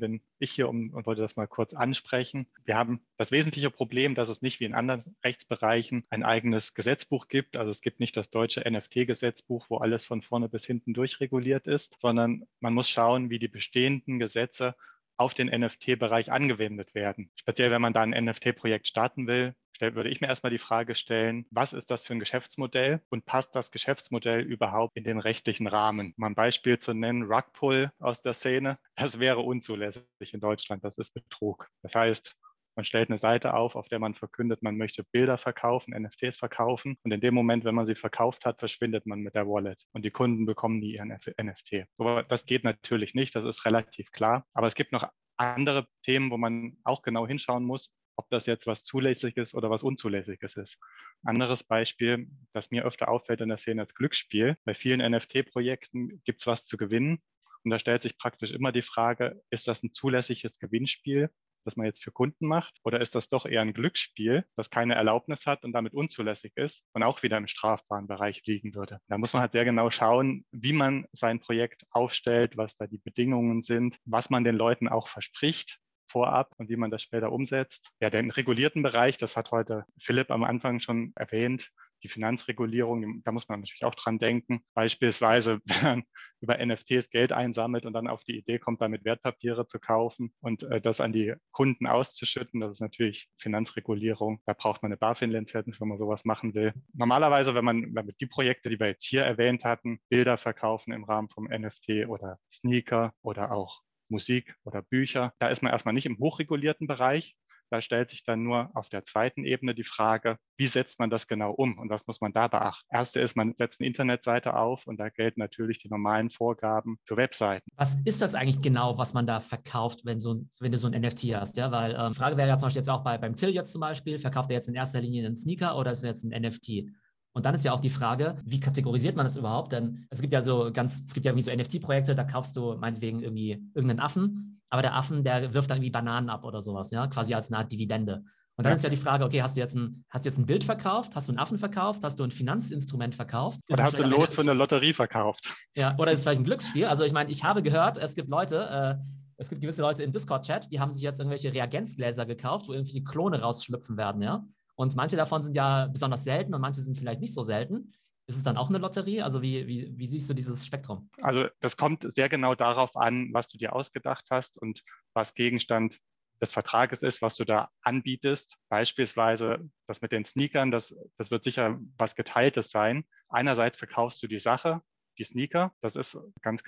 bin 0.00 0.22
ich 0.38 0.50
hier 0.50 0.68
um, 0.68 0.90
und 0.90 1.06
wollte 1.06 1.22
das 1.22 1.36
mal 1.36 1.46
kurz 1.46 1.74
ansprechen. 1.74 2.46
Wir 2.64 2.76
haben 2.76 3.00
das 3.18 3.30
wesentliche 3.30 3.70
Problem, 3.70 4.14
dass 4.14 4.28
es 4.28 4.42
nicht 4.42 4.60
wie 4.60 4.64
in 4.64 4.74
anderen 4.74 5.16
Rechtsbereichen 5.22 6.04
ein 6.10 6.22
eigenes 6.22 6.74
Gesetzbuch 6.74 7.28
gibt. 7.28 7.56
Also 7.56 7.70
es 7.70 7.82
gibt 7.82 8.00
nicht 8.00 8.16
das 8.16 8.30
deutsche 8.30 8.62
NFT-Gesetzbuch, 8.68 9.49
wo 9.68 9.78
alles 9.78 10.04
von 10.04 10.22
vorne 10.22 10.48
bis 10.48 10.64
hinten 10.64 10.94
durchreguliert 10.94 11.66
ist, 11.66 11.96
sondern 12.00 12.46
man 12.60 12.74
muss 12.74 12.88
schauen, 12.88 13.30
wie 13.30 13.38
die 13.38 13.48
bestehenden 13.48 14.18
Gesetze 14.18 14.76
auf 15.16 15.34
den 15.34 15.48
NFT-Bereich 15.48 16.32
angewendet 16.32 16.94
werden. 16.94 17.30
Speziell, 17.34 17.70
wenn 17.70 17.82
man 17.82 17.92
da 17.92 18.00
ein 18.00 18.10
NFT-Projekt 18.24 18.88
starten 18.88 19.26
will, 19.26 19.54
würde 19.80 20.10
ich 20.10 20.20
mir 20.20 20.28
erstmal 20.28 20.50
die 20.50 20.58
Frage 20.58 20.94
stellen, 20.94 21.46
was 21.50 21.72
ist 21.72 21.90
das 21.90 22.04
für 22.04 22.14
ein 22.14 22.20
Geschäftsmodell 22.20 23.00
und 23.08 23.24
passt 23.24 23.54
das 23.54 23.70
Geschäftsmodell 23.70 24.40
überhaupt 24.40 24.96
in 24.96 25.04
den 25.04 25.18
rechtlichen 25.18 25.66
Rahmen? 25.66 26.14
Um 26.16 26.24
ein 26.24 26.34
Beispiel 26.34 26.78
zu 26.78 26.94
nennen, 26.94 27.24
Rugpull 27.24 27.90
aus 27.98 28.22
der 28.22 28.34
Szene, 28.34 28.78
das 28.94 29.20
wäre 29.20 29.40
unzulässig 29.40 30.04
in 30.32 30.40
Deutschland, 30.40 30.84
das 30.84 30.98
ist 30.98 31.14
Betrug. 31.14 31.68
Das 31.82 31.94
heißt, 31.94 32.36
man 32.76 32.84
stellt 32.84 33.10
eine 33.10 33.18
Seite 33.18 33.54
auf, 33.54 33.76
auf 33.76 33.88
der 33.88 33.98
man 33.98 34.14
verkündet, 34.14 34.62
man 34.62 34.76
möchte 34.76 35.04
Bilder 35.04 35.38
verkaufen, 35.38 35.94
NFTs 35.94 36.36
verkaufen. 36.36 36.96
Und 37.02 37.12
in 37.12 37.20
dem 37.20 37.34
Moment, 37.34 37.64
wenn 37.64 37.74
man 37.74 37.86
sie 37.86 37.94
verkauft 37.94 38.44
hat, 38.46 38.58
verschwindet 38.58 39.06
man 39.06 39.20
mit 39.20 39.34
der 39.34 39.46
Wallet. 39.46 39.84
Und 39.92 40.04
die 40.04 40.10
Kunden 40.10 40.46
bekommen 40.46 40.78
nie 40.78 40.94
ihren 40.94 41.08
NFT. 41.08 41.86
Aber 41.98 42.22
das 42.22 42.46
geht 42.46 42.64
natürlich 42.64 43.14
nicht, 43.14 43.34
das 43.34 43.44
ist 43.44 43.64
relativ 43.64 44.12
klar. 44.12 44.46
Aber 44.52 44.66
es 44.66 44.74
gibt 44.74 44.92
noch 44.92 45.08
andere 45.36 45.86
Themen, 46.02 46.30
wo 46.30 46.36
man 46.36 46.76
auch 46.84 47.02
genau 47.02 47.26
hinschauen 47.26 47.64
muss, 47.64 47.92
ob 48.16 48.28
das 48.28 48.46
jetzt 48.46 48.66
was 48.66 48.84
Zulässiges 48.84 49.54
oder 49.54 49.70
was 49.70 49.82
Unzulässiges 49.82 50.56
ist. 50.56 50.78
Anderes 51.24 51.64
Beispiel, 51.64 52.28
das 52.52 52.70
mir 52.70 52.84
öfter 52.84 53.08
auffällt 53.08 53.40
in 53.40 53.48
der 53.48 53.58
Szene, 53.58 53.82
ist 53.82 53.94
Glücksspiel. 53.94 54.56
Bei 54.64 54.74
vielen 54.74 55.00
NFT-Projekten 55.00 56.22
gibt 56.24 56.42
es 56.42 56.46
was 56.46 56.66
zu 56.66 56.76
gewinnen. 56.76 57.22
Und 57.64 57.70
da 57.70 57.78
stellt 57.78 58.02
sich 58.02 58.18
praktisch 58.18 58.52
immer 58.52 58.72
die 58.72 58.82
Frage, 58.82 59.42
ist 59.50 59.68
das 59.68 59.82
ein 59.82 59.92
zulässiges 59.92 60.58
Gewinnspiel 60.58 61.30
das 61.64 61.76
man 61.76 61.86
jetzt 61.86 62.02
für 62.02 62.12
Kunden 62.12 62.46
macht? 62.46 62.78
Oder 62.84 63.00
ist 63.00 63.14
das 63.14 63.28
doch 63.28 63.46
eher 63.46 63.62
ein 63.62 63.72
Glücksspiel, 63.72 64.44
das 64.56 64.70
keine 64.70 64.94
Erlaubnis 64.94 65.46
hat 65.46 65.64
und 65.64 65.72
damit 65.72 65.94
unzulässig 65.94 66.52
ist 66.56 66.84
und 66.92 67.02
auch 67.02 67.22
wieder 67.22 67.36
im 67.36 67.46
strafbaren 67.46 68.06
Bereich 68.06 68.42
liegen 68.46 68.74
würde? 68.74 68.98
Da 69.08 69.18
muss 69.18 69.32
man 69.32 69.42
halt 69.42 69.52
sehr 69.52 69.64
genau 69.64 69.90
schauen, 69.90 70.44
wie 70.50 70.72
man 70.72 71.06
sein 71.12 71.40
Projekt 71.40 71.84
aufstellt, 71.90 72.56
was 72.56 72.76
da 72.76 72.86
die 72.86 72.98
Bedingungen 72.98 73.62
sind, 73.62 73.98
was 74.04 74.30
man 74.30 74.44
den 74.44 74.56
Leuten 74.56 74.88
auch 74.88 75.08
verspricht 75.08 75.78
vorab 76.10 76.52
und 76.56 76.68
wie 76.68 76.76
man 76.76 76.90
das 76.90 77.02
später 77.02 77.32
umsetzt. 77.32 77.90
Ja, 78.00 78.10
den 78.10 78.30
regulierten 78.30 78.82
Bereich, 78.82 79.16
das 79.16 79.36
hat 79.36 79.52
heute 79.52 79.84
Philipp 79.98 80.30
am 80.30 80.44
Anfang 80.44 80.80
schon 80.80 81.12
erwähnt, 81.14 81.70
die 82.02 82.08
Finanzregulierung, 82.08 83.22
da 83.24 83.32
muss 83.32 83.48
man 83.48 83.60
natürlich 83.60 83.84
auch 83.84 83.94
dran 83.94 84.18
denken. 84.18 84.60
Beispielsweise, 84.74 85.60
wenn 85.66 85.82
man 85.82 86.02
über 86.40 86.64
NFTs 86.64 87.10
Geld 87.10 87.32
einsammelt 87.32 87.84
und 87.86 87.92
dann 87.92 88.08
auf 88.08 88.24
die 88.24 88.38
Idee 88.38 88.58
kommt, 88.58 88.80
damit 88.80 89.04
Wertpapiere 89.04 89.66
zu 89.66 89.78
kaufen 89.78 90.32
und 90.40 90.62
äh, 90.64 90.80
das 90.80 91.00
an 91.00 91.12
die 91.12 91.34
Kunden 91.52 91.86
auszuschütten, 91.86 92.60
das 92.60 92.72
ist 92.72 92.80
natürlich 92.80 93.28
Finanzregulierung. 93.38 94.40
Da 94.46 94.52
braucht 94.52 94.82
man 94.82 94.90
eine 94.90 94.96
BaFin-Lizenz, 94.96 95.80
wenn 95.80 95.88
man 95.88 95.98
sowas 95.98 96.24
machen 96.24 96.54
will. 96.54 96.72
Normalerweise, 96.92 97.54
wenn 97.54 97.64
man, 97.64 97.82
wenn 97.94 98.06
man 98.06 98.14
die 98.20 98.26
Projekte, 98.26 98.70
die 98.70 98.80
wir 98.80 98.88
jetzt 98.88 99.04
hier 99.04 99.22
erwähnt 99.22 99.64
hatten, 99.64 100.00
Bilder 100.08 100.36
verkaufen 100.36 100.92
im 100.92 101.04
Rahmen 101.04 101.28
vom 101.28 101.44
NFT 101.44 102.06
oder 102.08 102.38
Sneaker 102.50 103.12
oder 103.22 103.52
auch 103.52 103.82
Musik 104.08 104.56
oder 104.64 104.82
Bücher. 104.82 105.32
Da 105.38 105.48
ist 105.48 105.62
man 105.62 105.72
erstmal 105.72 105.94
nicht 105.94 106.06
im 106.06 106.18
hochregulierten 106.18 106.86
Bereich, 106.86 107.36
da 107.70 107.80
stellt 107.80 108.10
sich 108.10 108.24
dann 108.24 108.42
nur 108.42 108.70
auf 108.74 108.88
der 108.88 109.04
zweiten 109.04 109.44
Ebene 109.44 109.74
die 109.74 109.84
Frage, 109.84 110.36
wie 110.56 110.66
setzt 110.66 110.98
man 110.98 111.10
das 111.10 111.26
genau 111.26 111.52
um 111.52 111.78
und 111.78 111.88
was 111.90 112.06
muss 112.06 112.20
man 112.20 112.32
da 112.32 112.48
beachten? 112.48 112.86
Erste 112.90 113.20
ist, 113.20 113.36
man 113.36 113.54
setzt 113.56 113.80
eine 113.80 113.86
Internetseite 113.86 114.54
auf 114.54 114.86
und 114.86 114.98
da 114.98 115.08
gelten 115.08 115.40
natürlich 115.40 115.78
die 115.78 115.88
normalen 115.88 116.30
Vorgaben 116.30 116.98
für 117.06 117.16
Webseiten. 117.16 117.70
Was 117.76 117.98
ist 118.04 118.20
das 118.20 118.34
eigentlich 118.34 118.60
genau, 118.60 118.98
was 118.98 119.14
man 119.14 119.26
da 119.26 119.40
verkauft, 119.40 120.04
wenn, 120.04 120.20
so, 120.20 120.42
wenn 120.58 120.72
du 120.72 120.78
so 120.78 120.88
ein 120.88 121.00
NFT 121.00 121.34
hast? 121.34 121.56
Ja, 121.56 121.70
weil 121.70 121.96
ähm, 121.98 122.14
Frage 122.14 122.36
wäre 122.36 122.48
ja 122.48 122.58
zum 122.58 122.66
Beispiel 122.66 122.80
jetzt 122.80 122.90
auch 122.90 123.04
bei, 123.04 123.16
beim 123.18 123.34
Till 123.34 123.50
jetzt 123.50 123.72
zum 123.72 123.80
Beispiel, 123.80 124.18
verkauft 124.18 124.50
er 124.50 124.56
jetzt 124.56 124.68
in 124.68 124.74
erster 124.74 125.00
Linie 125.00 125.24
einen 125.24 125.36
Sneaker 125.36 125.76
oder 125.76 125.92
ist 125.92 125.98
es 125.98 126.04
jetzt 126.04 126.24
ein 126.24 126.42
NFT? 126.42 126.90
Und 127.32 127.46
dann 127.46 127.54
ist 127.54 127.64
ja 127.64 127.72
auch 127.72 127.80
die 127.80 127.90
Frage, 127.90 128.36
wie 128.44 128.60
kategorisiert 128.60 129.16
man 129.16 129.24
das 129.24 129.36
überhaupt? 129.36 129.72
Denn 129.72 130.06
es 130.10 130.20
gibt 130.20 130.32
ja 130.32 130.42
so 130.42 130.70
ganz, 130.72 131.04
es 131.06 131.14
gibt 131.14 131.24
ja 131.24 131.36
wie 131.36 131.42
so 131.42 131.52
NFT-Projekte, 131.52 132.14
da 132.14 132.24
kaufst 132.24 132.56
du 132.56 132.76
meinetwegen 132.76 133.22
irgendwie 133.22 133.62
irgendeinen 133.74 134.00
Affen, 134.00 134.60
aber 134.68 134.82
der 134.82 134.96
Affen, 134.96 135.24
der 135.24 135.54
wirft 135.54 135.70
dann 135.70 135.78
irgendwie 135.78 135.90
Bananen 135.90 136.30
ab 136.30 136.44
oder 136.44 136.60
sowas, 136.60 136.90
ja, 136.90 137.06
quasi 137.06 137.34
als 137.34 137.48
eine 137.48 137.58
Art 137.58 137.72
Dividende. 137.72 138.24
Und 138.56 138.64
dann 138.64 138.72
ja. 138.72 138.76
ist 138.76 138.84
ja 138.84 138.90
die 138.90 138.96
Frage, 138.96 139.24
okay, 139.24 139.40
hast 139.42 139.56
du, 139.56 139.60
jetzt 139.60 139.74
ein, 139.74 140.04
hast 140.10 140.24
du 140.24 140.28
jetzt 140.28 140.38
ein 140.38 140.44
Bild 140.44 140.64
verkauft? 140.64 141.16
Hast 141.16 141.28
du 141.28 141.32
einen 141.32 141.38
Affen 141.38 141.56
verkauft? 141.56 142.04
Hast 142.04 142.18
du 142.18 142.24
ein 142.24 142.30
Finanzinstrument 142.30 143.14
verkauft? 143.14 143.58
Ist 143.66 143.74
oder 143.74 143.84
hast 143.84 143.98
du 143.98 144.02
ein 144.02 144.10
Lot 144.10 144.34
für 144.34 144.42
eine 144.42 144.52
Lotterie 144.52 144.92
verkauft? 144.92 145.50
Ja, 145.74 145.96
oder 145.98 146.12
ist 146.12 146.18
es 146.18 146.24
vielleicht 146.24 146.42
ein 146.42 146.44
Glücksspiel? 146.44 146.84
Also 146.84 147.04
ich 147.04 147.12
meine, 147.12 147.30
ich 147.30 147.42
habe 147.42 147.62
gehört, 147.62 147.96
es 147.96 148.14
gibt 148.14 148.28
Leute, 148.28 148.98
äh, 149.00 149.02
es 149.38 149.48
gibt 149.48 149.62
gewisse 149.62 149.80
Leute 149.80 150.02
im 150.02 150.12
Discord-Chat, 150.12 150.70
die 150.70 150.78
haben 150.78 150.90
sich 150.90 151.00
jetzt 151.00 151.20
irgendwelche 151.20 151.54
Reagenzgläser 151.54 152.26
gekauft, 152.26 152.68
wo 152.68 152.74
irgendwelche 152.74 153.02
Klone 153.02 153.40
rausschlüpfen 153.40 153.96
werden, 153.96 154.20
ja. 154.20 154.44
Und 154.80 154.96
manche 154.96 155.14
davon 155.14 155.42
sind 155.42 155.54
ja 155.54 155.88
besonders 155.88 156.24
selten 156.24 156.54
und 156.54 156.62
manche 156.62 156.80
sind 156.80 156.96
vielleicht 156.96 157.20
nicht 157.20 157.34
so 157.34 157.42
selten. 157.42 157.92
Ist 158.26 158.36
es 158.36 158.42
dann 158.44 158.56
auch 158.56 158.70
eine 158.70 158.78
Lotterie? 158.78 159.20
Also 159.20 159.42
wie, 159.42 159.66
wie, 159.66 159.92
wie 159.94 160.06
siehst 160.06 160.30
du 160.30 160.32
dieses 160.32 160.64
Spektrum? 160.64 161.10
Also 161.20 161.48
das 161.60 161.76
kommt 161.76 162.10
sehr 162.10 162.30
genau 162.30 162.54
darauf 162.54 162.96
an, 162.96 163.28
was 163.34 163.48
du 163.48 163.58
dir 163.58 163.74
ausgedacht 163.74 164.28
hast 164.30 164.56
und 164.56 164.82
was 165.12 165.34
Gegenstand 165.34 165.98
des 166.40 166.52
Vertrages 166.52 167.02
ist, 167.02 167.20
was 167.20 167.36
du 167.36 167.44
da 167.44 167.68
anbietest. 167.82 168.56
Beispielsweise 168.70 169.68
das 169.86 170.00
mit 170.00 170.12
den 170.12 170.24
Sneakern, 170.24 170.70
das, 170.70 170.94
das 171.18 171.30
wird 171.30 171.44
sicher 171.44 171.78
was 171.98 172.14
Geteiltes 172.14 172.70
sein. 172.70 173.04
Einerseits 173.28 173.76
verkaufst 173.76 174.22
du 174.22 174.28
die 174.28 174.40
Sache, 174.40 174.80
die 175.18 175.24
Sneaker, 175.24 175.74
das 175.82 175.94
ist 175.94 176.16
ganz 176.40 176.64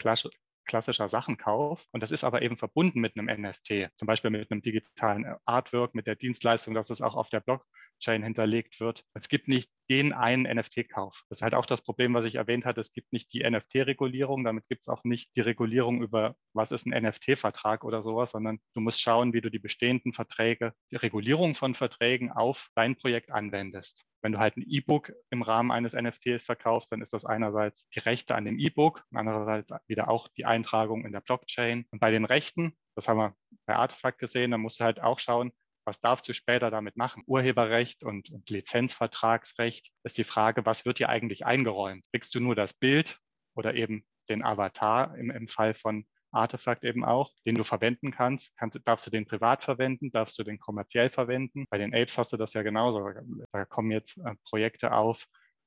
klassischer 0.73 1.11
Sachenkauf. 1.11 1.87
Und 1.93 2.03
das 2.03 2.13
ist 2.13 2.25
aber 2.25 2.41
eben 2.41 2.57
verbunden 2.57 3.01
mit 3.01 3.15
einem 3.15 3.27
NFT, 3.27 3.91
zum 3.99 4.07
Beispiel 4.07 4.31
mit 4.31 4.51
einem 4.51 4.63
digitalen 4.63 5.37
Artwork, 5.45 5.95
mit 5.95 6.07
der 6.07 6.17
Dienstleistung, 6.17 6.73
dass 6.73 6.89
es 6.89 7.03
auch 7.03 7.15
auf 7.15 7.29
der 7.29 7.41
Blockchain 7.41 8.23
hinterlegt 8.23 8.81
wird. 8.81 9.05
Es 9.13 9.29
gibt 9.29 9.49
nicht 9.49 9.71
den 9.91 10.15
einen 10.15 10.45
NFT-Kauf. 10.45 11.25
Das 11.29 11.39
ist 11.39 11.43
halt 11.43 11.53
auch 11.53 11.67
das 11.67 11.83
Problem, 11.83 12.15
was 12.15 12.25
ich 12.25 12.37
erwähnt 12.37 12.65
hatte. 12.65 12.81
Es 12.81 12.95
gibt 12.95 13.13
nicht 13.13 13.35
die 13.35 13.43
NFT-Regulierung, 13.43 14.45
damit 14.45 14.67
gibt 14.67 14.81
es 14.81 14.89
auch 14.89 15.05
nicht 15.05 15.37
die 15.37 15.43
Regulierung 15.43 16.01
über, 16.01 16.37
was 16.55 16.73
ist 16.73 16.87
ein 16.87 17.05
NFT-Vertrag 17.05 17.85
oder 17.85 18.03
sowas, 18.03 18.31
sondern 18.31 18.59
du 18.73 18.81
musst 18.81 19.03
schauen, 19.03 19.35
wie 19.35 19.43
du 19.43 19.51
die 19.51 19.59
bestehenden 19.59 20.15
Verträge, 20.15 20.73
die 20.91 20.97
Regulierung 20.97 21.55
von 21.55 21.75
Verträgen 21.75 22.33
auf 22.33 22.71
dein 22.75 22.97
Projekt 22.97 23.31
anwendest. 23.31 24.07
Wenn 24.23 24.33
du 24.33 24.39
halt 24.39 24.57
ein 24.57 24.65
E-Book 24.67 25.13
im 25.31 25.43
Rahmen 25.43 25.73
eines 25.73 25.93
NFTs 25.93 26.45
verkaufst, 26.45 26.93
dann 26.93 27.03
ist 27.03 27.13
das 27.13 27.25
einerseits 27.25 27.89
die 27.89 27.99
Rechte 27.99 28.35
an 28.35 28.45
dem 28.45 28.59
E-Book, 28.59 29.05
andererseits 29.13 29.73
wieder 29.89 30.09
auch 30.09 30.29
die 30.29 30.45
Eintragung 30.45 31.05
in 31.05 31.13
der 31.13 31.21
Blockchain. 31.21 31.87
Und 31.91 31.99
bei 31.99 32.11
den 32.11 32.25
Rechten, 32.25 32.77
das 32.95 33.09
haben 33.09 33.19
wir 33.19 33.37
bei 33.67 33.75
Artefakt 33.75 34.19
gesehen, 34.19 34.53
da 34.53 34.59
musst 34.59 34.81
du 34.81 34.85
halt 34.85 35.01
auch 35.01 35.19
schauen, 35.19 35.53
was 35.85 36.01
darfst 36.01 36.29
du 36.29 36.33
später 36.33 36.71
damit 36.71 36.97
machen? 36.97 37.25
Urheberrecht 37.27 38.05
und, 38.05 38.31
und 38.31 38.49
Lizenzvertragsrecht 38.49 39.91
ist 40.05 40.19
die 40.19 40.25
Frage, 40.25 40.65
was 40.65 40.85
wird 40.85 41.01
dir 41.01 41.09
eigentlich 41.09 41.45
eingeräumt? 41.45 42.05
Kriegst 42.13 42.35
du 42.35 42.41
nur 42.41 42.55
das 42.55 42.73
Bild 42.73 43.19
oder 43.57 43.75
eben 43.75 44.05
den 44.29 44.45
Avatar 44.45 45.17
im, 45.17 45.31
im 45.31 45.49
Fall 45.49 45.75
von 45.75 46.07
Artefakt 46.33 46.85
eben 46.85 47.05
auch, 47.05 47.31
den 47.47 47.55
du 47.55 47.65
verwenden 47.65 48.11
kannst. 48.11 48.57
kannst. 48.57 48.81
Darfst 48.85 49.07
du 49.07 49.11
den 49.11 49.27
privat 49.27 49.65
verwenden? 49.65 50.11
Darfst 50.11 50.39
du 50.39 50.45
den 50.45 50.59
kommerziell 50.59 51.11
verwenden? 51.11 51.67
Bei 51.71 51.79
den 51.79 51.95
Apes 51.95 52.19
hast 52.19 52.33
du 52.33 52.37
das 52.37 52.53
ja 52.55 52.63
genauso. 52.63 53.09
Da 53.53 53.65
kommen 53.65 53.91
jetzt 53.91 54.19
äh, 54.19 54.35
Projekte 54.45 54.93
auf, 54.93 55.27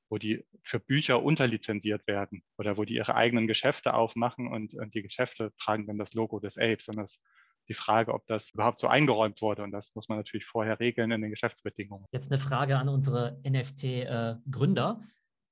wo 0.10 0.18
die 0.18 0.46
für 0.64 0.80
Bücher 0.80 1.24
unterlizenziert 1.24 2.06
werden 2.08 2.44
oder 2.58 2.78
wo 2.78 2.84
die 2.84 2.96
ihre 2.96 3.16
eigenen 3.16 3.48
Geschäfte 3.48 3.94
aufmachen 3.94 4.48
und, 4.48 4.74
und 4.74 4.94
die 4.94 5.02
Geschäfte 5.02 5.52
tragen 5.58 5.88
dann 5.88 5.98
das 5.98 6.14
Logo 6.14 6.40
des 6.40 6.58
Apes. 6.58 6.88
Und 6.88 6.98
das 6.98 7.20
die 7.68 7.74
Frage, 7.74 8.14
ob 8.14 8.26
das 8.28 8.52
überhaupt 8.52 8.80
so 8.80 8.88
eingeräumt 8.88 9.42
wurde. 9.42 9.64
Und 9.64 9.72
das 9.72 9.94
muss 9.96 10.10
man 10.10 10.18
natürlich 10.18 10.46
vorher 10.46 10.80
regeln 10.80 11.12
in 11.12 11.22
den 11.22 11.32
Geschäftsbedingungen. 11.32 12.06
Jetzt 12.12 12.32
eine 12.32 12.40
Frage 12.40 12.78
an 12.78 12.90
unsere 12.90 13.40
NFT-Gründer. 13.48 15.02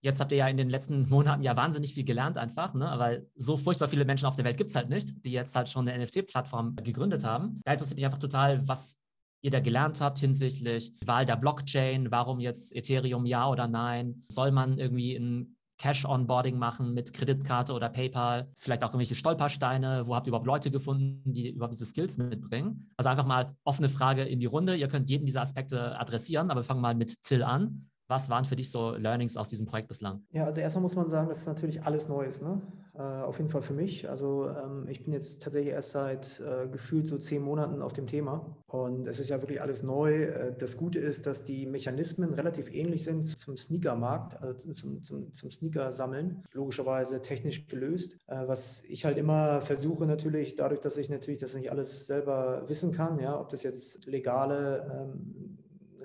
Jetzt 0.04 0.20
habt 0.20 0.34
ihr 0.34 0.40
ja 0.40 0.48
in 0.50 0.58
den 0.58 0.70
letzten 0.70 1.08
Monaten 1.08 1.44
ja 1.44 1.56
wahnsinnig 1.56 1.94
viel 1.94 2.04
gelernt 2.04 2.38
einfach, 2.38 2.74
ne? 2.74 2.94
weil 2.98 3.26
so 3.36 3.56
furchtbar 3.56 3.88
viele 3.88 4.04
Menschen 4.04 4.26
auf 4.26 4.36
der 4.36 4.44
Welt 4.44 4.58
gibt 4.58 4.70
es 4.70 4.76
halt 4.76 4.90
nicht, 4.90 5.26
die 5.26 5.32
jetzt 5.32 5.56
halt 5.56 5.70
schon 5.70 5.88
eine 5.88 6.04
NFT-Plattform 6.04 6.76
gegründet 6.76 7.24
haben. 7.24 7.62
Da 7.64 7.72
interessiert 7.72 7.96
mich 7.96 8.06
einfach 8.06 8.20
total, 8.20 8.68
was 8.68 9.00
ihr 9.42 9.52
da 9.52 9.62
gelernt 9.62 10.02
habt 10.02 10.20
hinsichtlich 10.20 10.94
Wahl 11.06 11.26
der 11.26 11.38
Blockchain, 11.38 12.12
warum 12.12 12.42
jetzt 12.42 12.76
Ethereum 12.76 13.26
ja 13.26 13.50
oder 13.50 13.68
nein, 13.68 14.26
soll 14.30 14.52
man 14.52 14.78
irgendwie 14.78 15.16
ein 15.16 15.56
Cash-Onboarding 15.78 16.58
machen 16.58 16.94
mit 16.94 17.14
Kreditkarte 17.14 17.74
oder 17.74 17.90
PayPal, 17.90 18.52
vielleicht 18.58 18.84
auch 18.84 18.90
irgendwelche 18.90 19.16
Stolpersteine, 19.16 20.06
wo 20.06 20.16
habt 20.16 20.28
ihr 20.28 20.30
überhaupt 20.30 20.48
Leute 20.48 20.70
gefunden, 20.70 21.34
die 21.34 21.50
überhaupt 21.50 21.74
diese 21.74 21.86
Skills 21.86 22.18
mitbringen? 22.18 22.92
Also 22.98 23.10
einfach 23.10 23.26
mal 23.26 23.56
offene 23.64 23.90
Frage 23.90 24.24
in 24.24 24.40
die 24.40 24.46
Runde. 24.46 24.76
Ihr 24.76 24.88
könnt 24.88 25.10
jeden 25.10 25.26
dieser 25.26 25.42
Aspekte 25.42 25.98
adressieren, 26.00 26.52
aber 26.52 26.62
wir 26.62 26.66
fangen 26.66 26.82
mal 26.82 26.96
mit 26.96 27.22
Till 27.24 27.44
an. 27.44 27.90
Was 28.08 28.30
waren 28.30 28.46
für 28.46 28.56
dich 28.56 28.70
so 28.70 28.92
Learnings 28.92 29.38
aus 29.38 29.50
diesem 29.50 29.66
Projekt 29.66 29.88
bislang? 29.88 30.26
Ja, 30.32 30.46
also 30.46 30.60
erstmal 30.60 30.82
muss 30.82 30.96
man 30.96 31.08
sagen, 31.08 31.30
das 31.30 31.40
ist 31.40 31.48
natürlich 31.48 31.84
alles 31.84 32.10
Neues, 32.10 32.42
ne? 32.42 32.62
Äh, 32.96 33.02
auf 33.02 33.40
jeden 33.40 33.50
Fall 33.50 33.64
für 33.64 33.74
mich. 33.74 34.08
Also 34.08 34.50
ähm, 34.50 34.88
ich 34.88 35.04
bin 35.04 35.14
jetzt 35.14 35.42
tatsächlich 35.42 35.74
erst 35.74 35.92
seit 35.92 36.40
äh, 36.42 36.68
gefühlt 36.68 37.08
so 37.08 37.18
zehn 37.18 37.42
Monaten 37.42 37.82
auf 37.82 37.92
dem 37.94 38.06
Thema 38.06 38.56
und 38.68 39.08
es 39.08 39.20
ist 39.20 39.30
ja 39.30 39.42
wirklich 39.42 39.62
alles 39.62 39.82
neu. 39.82 40.26
Äh, 40.26 40.56
das 40.56 40.78
Gute 40.78 41.00
ist, 41.00 41.26
dass 41.26 41.44
die 41.44 41.66
Mechanismen 41.66 42.34
relativ 42.34 42.72
ähnlich 42.72 43.04
sind 43.04 43.24
zum 43.24 43.58
Sneakermarkt, 43.58 44.40
also 44.44 44.72
zum, 44.74 45.02
zum, 45.02 45.34
zum 45.34 45.50
Sneaker-Sammeln, 45.50 46.44
logischerweise 46.52 47.22
technisch 47.24 47.68
gelöst. 47.68 48.18
Äh, 48.28 48.48
was 48.48 48.84
ich 48.84 49.06
halt 49.06 49.18
immer 49.18 49.62
versuche 49.62 50.06
natürlich, 50.06 50.56
dadurch, 50.56 50.82
dass 50.82 50.98
ich 50.98 51.10
natürlich 51.10 51.40
das 51.40 51.56
nicht 51.56 51.72
alles 51.72 52.06
selber 52.06 52.64
wissen 52.68 52.92
kann, 52.92 53.18
ja, 53.18 53.40
ob 53.40 53.50
das 53.50 53.64
jetzt 53.64 54.06
legale 54.06 55.08
ähm, 55.10 55.58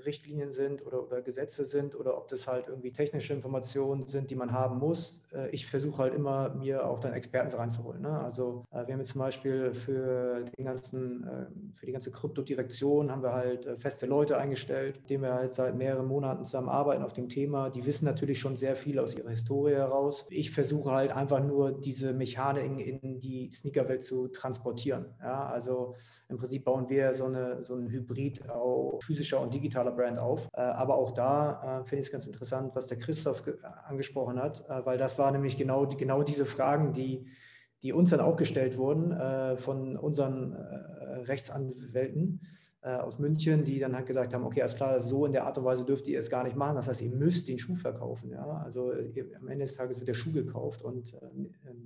Richtlinien 0.07 0.51
sind 0.51 0.85
oder, 0.87 1.03
oder, 1.03 1.23
Gesetze 1.23 1.65
sind 1.65 1.95
oder 1.95 2.17
ob 2.17 2.29
das 2.29 2.47
halt 2.47 2.69
irgendwie 2.69 2.93
technische 2.93 3.33
Informationen 3.33 4.07
sind, 4.07 4.31
die 4.31 4.37
man 4.37 4.53
haben 4.53 4.79
muss. 4.79 5.23
Äh, 5.33 5.51
ich 5.51 5.67
versuche 5.67 5.99
halt 5.99 6.15
immer, 6.15 6.55
mir 6.55 6.87
auch 6.87 7.01
dann 7.01 7.13
Experten 7.13 7.55
reinzuholen. 7.55 8.03
Ne? 8.03 8.21
Also 8.21 8.65
äh, 8.71 8.87
wir 8.87 8.95
haben 8.95 9.01
jetzt 9.01 9.13
zum 9.13 9.21
Beispiel 9.21 9.75
für, 9.75 10.45
den 10.57 10.65
ganzen, 10.65 11.25
äh, 11.25 11.47
für 11.75 11.87
die 11.87 11.93
ganze 11.93 12.11
Kryptodirektion 12.11 13.11
haben 13.11 13.23
wir 13.23 13.33
halt 13.33 13.69
feste 13.79 14.07
Leute 14.07 14.39
eingestellt, 14.39 14.97
mit 15.01 15.11
denen 15.11 15.23
wir 15.23 15.35
halt 15.35 15.53
seit 15.53 15.77
mehreren 15.77 16.07
Monaten 16.07 16.45
zusammenarbeiten 16.45 17.03
auf 17.03 17.13
dem 17.13 17.29
Thema. 17.29 17.71
Die 17.71 17.85
wissen 17.85 18.05
natürlich 18.05 18.39
schon 18.39 18.57
sehr 18.57 18.77
viel 18.77 18.99
aus 18.99 19.15
ihrer 19.15 19.31
Historie 19.31 19.75
heraus. 19.75 20.27
Ich 20.31 20.51
versuche 20.51 20.91
halt 20.91 21.11
einfach 21.13 21.43
nur 21.43 21.73
diese 21.73 22.13
Mechanik 22.13 22.79
in, 22.87 23.21
die 23.21 23.51
Sneakerwelt 23.53 24.03
zu 24.03 24.29
transportieren. 24.29 25.07
Ja? 25.21 25.47
Also 25.47 25.95
im 26.29 26.37
Prinzip 26.37 26.65
bauen 26.65 26.89
wir 26.89 27.15
so, 27.15 27.25
eine, 27.25 27.63
so 27.63 27.75
ein 27.75 27.89
Hybrid 27.91 28.49
auf 28.49 29.03
physischer 29.03 29.41
und 29.41 29.53
digitaler 29.53 29.88
Brand 29.91 30.19
auf. 30.19 30.49
Äh, 30.53 30.61
aber 30.61 30.97
auch 30.97 31.13
da 31.13 31.81
äh, 31.81 31.85
finde 31.85 32.01
ich 32.01 32.07
es 32.07 32.13
ganz 32.13 32.27
interessant, 32.27 32.75
was 32.75 32.87
der 32.87 32.99
Christoph 32.99 33.43
angesprochen 33.87 34.41
hat, 34.41 34.69
äh, 34.69 34.85
weil 34.85 34.99
das 34.99 35.19
war 35.19 35.31
nämlich 35.31 35.57
genau, 35.57 35.87
genau 35.87 36.23
diese 36.23 36.47
Fragen, 36.47 36.93
die 36.93 37.27
die 37.83 37.93
uns 37.93 38.11
dann 38.11 38.21
auch 38.21 38.37
gestellt 38.37 38.77
wurden 38.77 39.13
äh, 39.13 39.57
von 39.57 39.97
unseren 39.97 40.53
äh, 40.53 40.99
Rechtsanwälten 41.25 42.41
äh, 42.83 42.91
aus 42.91 43.19
München, 43.19 43.65
die 43.65 43.79
dann 43.79 43.95
halt 43.95 44.07
gesagt 44.07 44.35
haben, 44.35 44.45
okay, 44.45 44.63
alles 44.63 44.77
klar, 44.77 44.99
so 45.01 45.27
in 45.27 45.33
der 45.33 45.45
Art 45.45 45.59
und 45.59 45.65
Weise 45.65 45.85
dürft 45.85 46.07
ihr 46.09 46.19
es 46.19 46.31
gar 46.31 46.45
nicht 46.45 46.57
machen. 46.57 46.77
Das 46.77 46.89
heißt, 46.89 47.03
ihr 47.03 47.11
müsst 47.11 47.49
den 47.49 47.59
Schuh 47.59 47.77
verkaufen. 47.77 48.31
Ja? 48.31 48.63
Also 48.65 48.93
ihr, 48.93 49.27
am 49.37 49.49
Ende 49.49 49.65
des 49.65 49.75
Tages 49.75 49.99
wird 49.99 50.09
der 50.09 50.15
Schuh 50.15 50.33
gekauft 50.33 50.83
und 50.83 51.15
äh, 51.15 51.19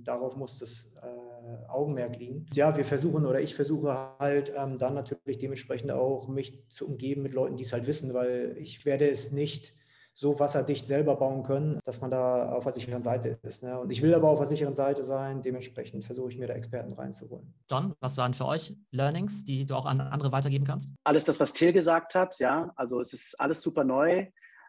darauf 0.03 0.35
muss 0.35 0.59
das 0.59 0.93
äh, 1.01 1.69
Augenmerk 1.69 2.17
liegen. 2.17 2.45
Ja, 2.53 2.75
wir 2.75 2.85
versuchen 2.85 3.25
oder 3.25 3.41
ich 3.41 3.55
versuche 3.55 4.15
halt 4.19 4.53
ähm, 4.55 4.77
dann 4.77 4.93
natürlich 4.93 5.39
dementsprechend 5.39 5.91
auch 5.91 6.27
mich 6.27 6.63
zu 6.69 6.87
umgeben 6.87 7.23
mit 7.23 7.33
Leuten, 7.33 7.57
die 7.57 7.63
es 7.63 7.73
halt 7.73 7.87
wissen, 7.87 8.13
weil 8.13 8.55
ich 8.57 8.85
werde 8.85 9.09
es 9.09 9.31
nicht 9.31 9.73
so 10.13 10.39
wasserdicht 10.39 10.85
selber 10.85 11.15
bauen 11.15 11.43
können, 11.43 11.79
dass 11.83 12.01
man 12.01 12.11
da 12.11 12.51
auf 12.51 12.63
der 12.63 12.73
sicheren 12.73 13.01
Seite 13.01 13.39
ist. 13.41 13.63
Ne? 13.63 13.79
Und 13.79 13.91
ich 13.91 14.01
will 14.01 14.13
aber 14.13 14.29
auf 14.29 14.37
der 14.37 14.45
sicheren 14.45 14.75
Seite 14.75 15.01
sein, 15.01 15.41
dementsprechend 15.41 16.05
versuche 16.05 16.31
ich 16.31 16.37
mir 16.37 16.47
da 16.47 16.53
Experten 16.53 16.93
reinzuholen. 16.93 17.53
Don, 17.67 17.95
was 17.99 18.17
waren 18.17 18.33
für 18.33 18.45
euch 18.45 18.75
Learnings, 18.91 19.43
die 19.43 19.65
du 19.65 19.75
auch 19.75 19.85
an 19.85 20.01
andere 20.01 20.31
weitergeben 20.31 20.65
kannst? 20.65 20.91
Alles 21.03 21.25
das, 21.25 21.39
was 21.39 21.53
Till 21.53 21.73
gesagt 21.73 22.13
hat, 22.13 22.37
ja, 22.39 22.71
also 22.75 23.01
es 23.01 23.13
ist 23.13 23.39
alles 23.39 23.61
super 23.61 23.83
neu. 23.83 24.27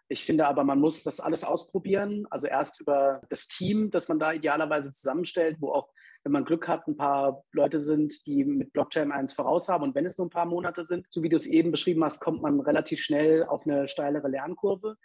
Ich 0.08 0.24
finde 0.24 0.46
aber, 0.46 0.64
man 0.64 0.80
muss 0.80 1.02
das 1.02 1.20
alles 1.20 1.44
ausprobieren. 1.44 2.26
Also 2.30 2.46
erst 2.46 2.80
über 2.80 3.22
das 3.28 3.48
Team, 3.48 3.90
das 3.90 4.08
man 4.08 4.18
da 4.18 4.32
idealerweise 4.32 4.92
zusammenstellt, 4.92 5.56
wo 5.60 5.72
auch, 5.72 5.88
wenn 6.24 6.32
man 6.32 6.44
Glück 6.44 6.68
hat, 6.68 6.86
ein 6.88 6.96
paar 6.96 7.44
Leute 7.52 7.82
sind, 7.82 8.26
die 8.26 8.44
mit 8.44 8.72
Blockchain 8.72 9.12
eins 9.12 9.34
voraus 9.34 9.68
haben. 9.68 9.82
Und 9.82 9.94
wenn 9.94 10.06
es 10.06 10.16
nur 10.16 10.26
ein 10.26 10.30
paar 10.30 10.46
Monate 10.46 10.84
sind, 10.84 11.06
so 11.10 11.22
wie 11.22 11.28
du 11.28 11.36
es 11.36 11.46
eben 11.46 11.70
beschrieben 11.70 12.02
hast, 12.02 12.20
kommt 12.20 12.42
man 12.42 12.60
relativ 12.60 13.00
schnell 13.00 13.44
auf 13.44 13.66
eine 13.66 13.88
steilere 13.88 14.28
Lernkurve. 14.28 14.96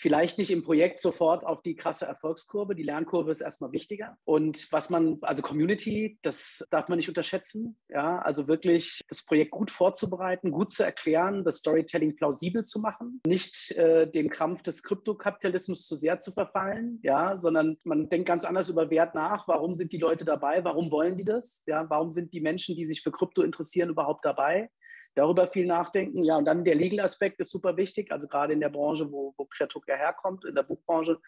Vielleicht 0.00 0.38
nicht 0.38 0.52
im 0.52 0.62
Projekt 0.62 1.00
sofort 1.00 1.44
auf 1.44 1.60
die 1.60 1.74
krasse 1.74 2.06
Erfolgskurve. 2.06 2.76
Die 2.76 2.84
Lernkurve 2.84 3.32
ist 3.32 3.40
erstmal 3.40 3.72
wichtiger. 3.72 4.16
Und 4.24 4.70
was 4.70 4.90
man, 4.90 5.18
also 5.22 5.42
Community, 5.42 6.18
das 6.22 6.64
darf 6.70 6.88
man 6.88 6.98
nicht 6.98 7.08
unterschätzen. 7.08 7.76
Ja, 7.88 8.20
also 8.20 8.46
wirklich 8.46 9.00
das 9.08 9.24
Projekt 9.24 9.50
gut 9.50 9.72
vorzubereiten, 9.72 10.52
gut 10.52 10.70
zu 10.70 10.84
erklären, 10.84 11.44
das 11.44 11.56
Storytelling 11.58 12.14
plausibel 12.14 12.64
zu 12.64 12.78
machen, 12.78 13.20
nicht 13.26 13.72
äh, 13.72 14.08
dem 14.08 14.30
Krampf 14.30 14.62
des 14.62 14.84
Kryptokapitalismus 14.84 15.86
zu 15.86 15.96
sehr 15.96 16.20
zu 16.20 16.30
verfallen, 16.30 17.00
ja, 17.02 17.36
sondern 17.38 17.76
man 17.82 18.08
denkt 18.08 18.28
ganz 18.28 18.44
anders 18.44 18.68
über 18.68 18.90
Wert 18.90 19.16
nach. 19.16 19.48
Warum 19.48 19.74
sind 19.74 19.92
die 19.92 19.98
Leute 19.98 20.24
dabei? 20.24 20.62
Warum 20.62 20.92
wollen 20.92 21.16
die 21.16 21.24
das? 21.24 21.64
Ja, 21.66 21.90
warum 21.90 22.12
sind 22.12 22.32
die 22.32 22.40
Menschen, 22.40 22.76
die 22.76 22.86
sich 22.86 23.02
für 23.02 23.10
Krypto 23.10 23.42
interessieren, 23.42 23.90
überhaupt 23.90 24.24
dabei? 24.24 24.70
Darüber 25.18 25.46
viel 25.46 25.66
nachdenken. 25.66 26.22
Ja, 26.22 26.36
und 26.36 26.44
dann 26.44 26.64
der 26.64 26.74
Legal-Aspekt 26.74 27.40
ist 27.40 27.50
super 27.50 27.76
wichtig. 27.76 28.12
Also 28.12 28.28
gerade 28.28 28.52
in 28.52 28.60
der 28.60 28.68
Branche, 28.68 29.10
wo, 29.10 29.34
wo 29.36 29.44
Kreatuk 29.44 29.86
ja 29.88 29.96
herkommt, 29.96 30.44
in 30.44 30.54
der 30.54 30.62
Buchbranche, 30.62 31.18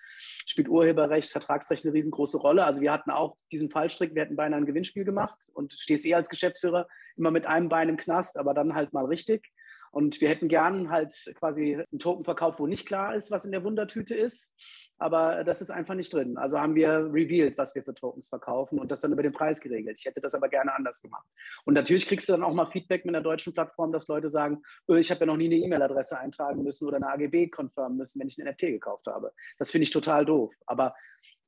spielt 0.46 0.68
Urheberrecht, 0.68 1.30
Vertragsrecht 1.30 1.84
eine 1.84 1.94
riesengroße 1.94 2.38
Rolle. 2.38 2.64
Also 2.64 2.80
wir 2.80 2.92
hatten 2.92 3.10
auch 3.10 3.36
diesen 3.52 3.70
Fallstrick, 3.70 4.14
wir 4.14 4.22
hätten 4.22 4.36
beinahe 4.36 4.60
ein 4.60 4.66
Gewinnspiel 4.66 5.04
gemacht 5.04 5.38
und 5.54 5.74
stehst 5.74 6.06
eh 6.06 6.14
als 6.14 6.28
Geschäftsführer 6.28 6.86
immer 7.16 7.30
mit 7.30 7.46
einem 7.46 7.68
Bein 7.68 7.88
im 7.88 7.96
Knast, 7.96 8.38
aber 8.38 8.54
dann 8.54 8.74
halt 8.74 8.92
mal 8.92 9.04
richtig. 9.04 9.50
Und 9.90 10.20
wir 10.20 10.28
hätten 10.28 10.48
gern 10.48 10.90
halt 10.90 11.12
quasi 11.38 11.74
einen 11.74 11.98
Token 11.98 12.24
verkauft, 12.24 12.60
wo 12.60 12.66
nicht 12.66 12.86
klar 12.86 13.14
ist, 13.14 13.30
was 13.30 13.44
in 13.44 13.52
der 13.52 13.64
Wundertüte 13.64 14.14
ist 14.14 14.54
aber 15.00 15.44
das 15.44 15.62
ist 15.62 15.70
einfach 15.70 15.94
nicht 15.94 16.12
drin. 16.12 16.36
Also 16.36 16.60
haben 16.60 16.74
wir 16.74 16.90
revealed, 16.90 17.56
was 17.56 17.74
wir 17.74 17.82
für 17.82 17.94
Tokens 17.94 18.28
verkaufen 18.28 18.78
und 18.78 18.92
das 18.92 19.00
dann 19.00 19.12
über 19.12 19.22
den 19.22 19.32
Preis 19.32 19.60
geregelt. 19.62 19.96
Ich 19.98 20.04
hätte 20.04 20.20
das 20.20 20.34
aber 20.34 20.48
gerne 20.50 20.74
anders 20.74 21.00
gemacht. 21.00 21.26
Und 21.64 21.72
natürlich 21.72 22.06
kriegst 22.06 22.28
du 22.28 22.34
dann 22.34 22.44
auch 22.44 22.52
mal 22.52 22.66
Feedback 22.66 23.06
mit 23.06 23.14
einer 23.14 23.24
deutschen 23.24 23.54
Plattform, 23.54 23.92
dass 23.92 24.08
Leute 24.08 24.28
sagen, 24.28 24.62
öh, 24.90 24.98
ich 24.98 25.10
habe 25.10 25.20
ja 25.20 25.26
noch 25.26 25.38
nie 25.38 25.46
eine 25.46 25.56
E-Mail-Adresse 25.56 26.18
eintragen 26.18 26.62
müssen 26.62 26.86
oder 26.86 26.96
eine 26.96 27.08
AGB 27.08 27.48
konfirmen 27.48 27.96
müssen, 27.96 28.20
wenn 28.20 28.28
ich 28.28 28.36
ein 28.36 28.46
NFT 28.46 28.60
gekauft 28.60 29.06
habe. 29.06 29.32
Das 29.58 29.70
finde 29.70 29.84
ich 29.84 29.90
total 29.90 30.26
doof. 30.26 30.54
Aber 30.66 30.94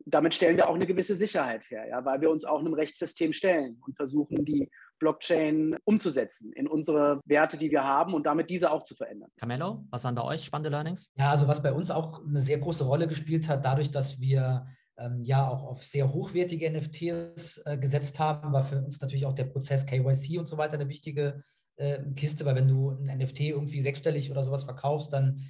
damit 0.07 0.35
stellen 0.35 0.57
wir 0.57 0.69
auch 0.69 0.75
eine 0.75 0.87
gewisse 0.87 1.15
Sicherheit 1.15 1.71
her, 1.71 1.87
ja, 1.87 2.05
weil 2.07 2.23
wir 2.23 2.31
uns 2.31 2.47
auch 2.47 2.59
einem 2.59 2.73
Rechtssystem 2.73 3.35
stellen 3.35 3.83
und 3.87 3.97
versuchen, 3.97 4.47
die 4.47 4.71
Blockchain 5.03 5.77
umzusetzen 5.85 6.53
in 6.53 6.69
unsere 6.69 7.21
Werte, 7.25 7.59
die 7.59 7.73
wir 7.73 7.83
haben 7.83 8.15
und 8.15 8.25
damit 8.25 8.51
diese 8.51 8.71
auch 8.71 8.85
zu 8.85 8.95
verändern. 8.95 9.31
Camelo, 9.37 9.85
was 9.91 10.05
waren 10.05 10.15
bei 10.15 10.23
euch 10.23 10.45
spannende 10.45 10.71
Learnings? 10.71 11.11
Ja, 11.17 11.31
also 11.31 11.49
was 11.49 11.61
bei 11.61 11.73
uns 11.73 11.91
auch 11.91 12.25
eine 12.25 12.41
sehr 12.41 12.59
große 12.59 12.85
Rolle 12.85 13.09
gespielt 13.09 13.49
hat, 13.49 13.65
dadurch, 13.65 13.91
dass 13.91 14.21
wir 14.21 14.67
ähm, 14.97 15.25
ja 15.25 15.49
auch 15.49 15.65
auf 15.65 15.85
sehr 15.85 16.13
hochwertige 16.13 16.71
NFTs 16.71 17.63
äh, 17.67 17.79
gesetzt 17.79 18.21
haben, 18.21 18.53
war 18.53 18.63
für 18.63 18.81
uns 18.81 19.01
natürlich 19.01 19.27
auch 19.27 19.35
der 19.35 19.47
Prozess 19.47 19.87
KYC 19.87 20.39
und 20.39 20.47
so 20.47 20.57
weiter 20.57 20.75
eine 20.75 20.89
wichtige 20.89 21.43
äh, 21.77 21.99
Kiste, 22.15 22.45
weil 22.45 22.55
wenn 22.55 22.69
du 22.69 22.91
ein 22.91 23.19
NFT 23.19 23.41
irgendwie 23.41 23.83
sechsstellig 23.83 24.31
oder 24.31 24.45
sowas 24.45 24.63
verkaufst, 24.63 25.13
dann 25.13 25.41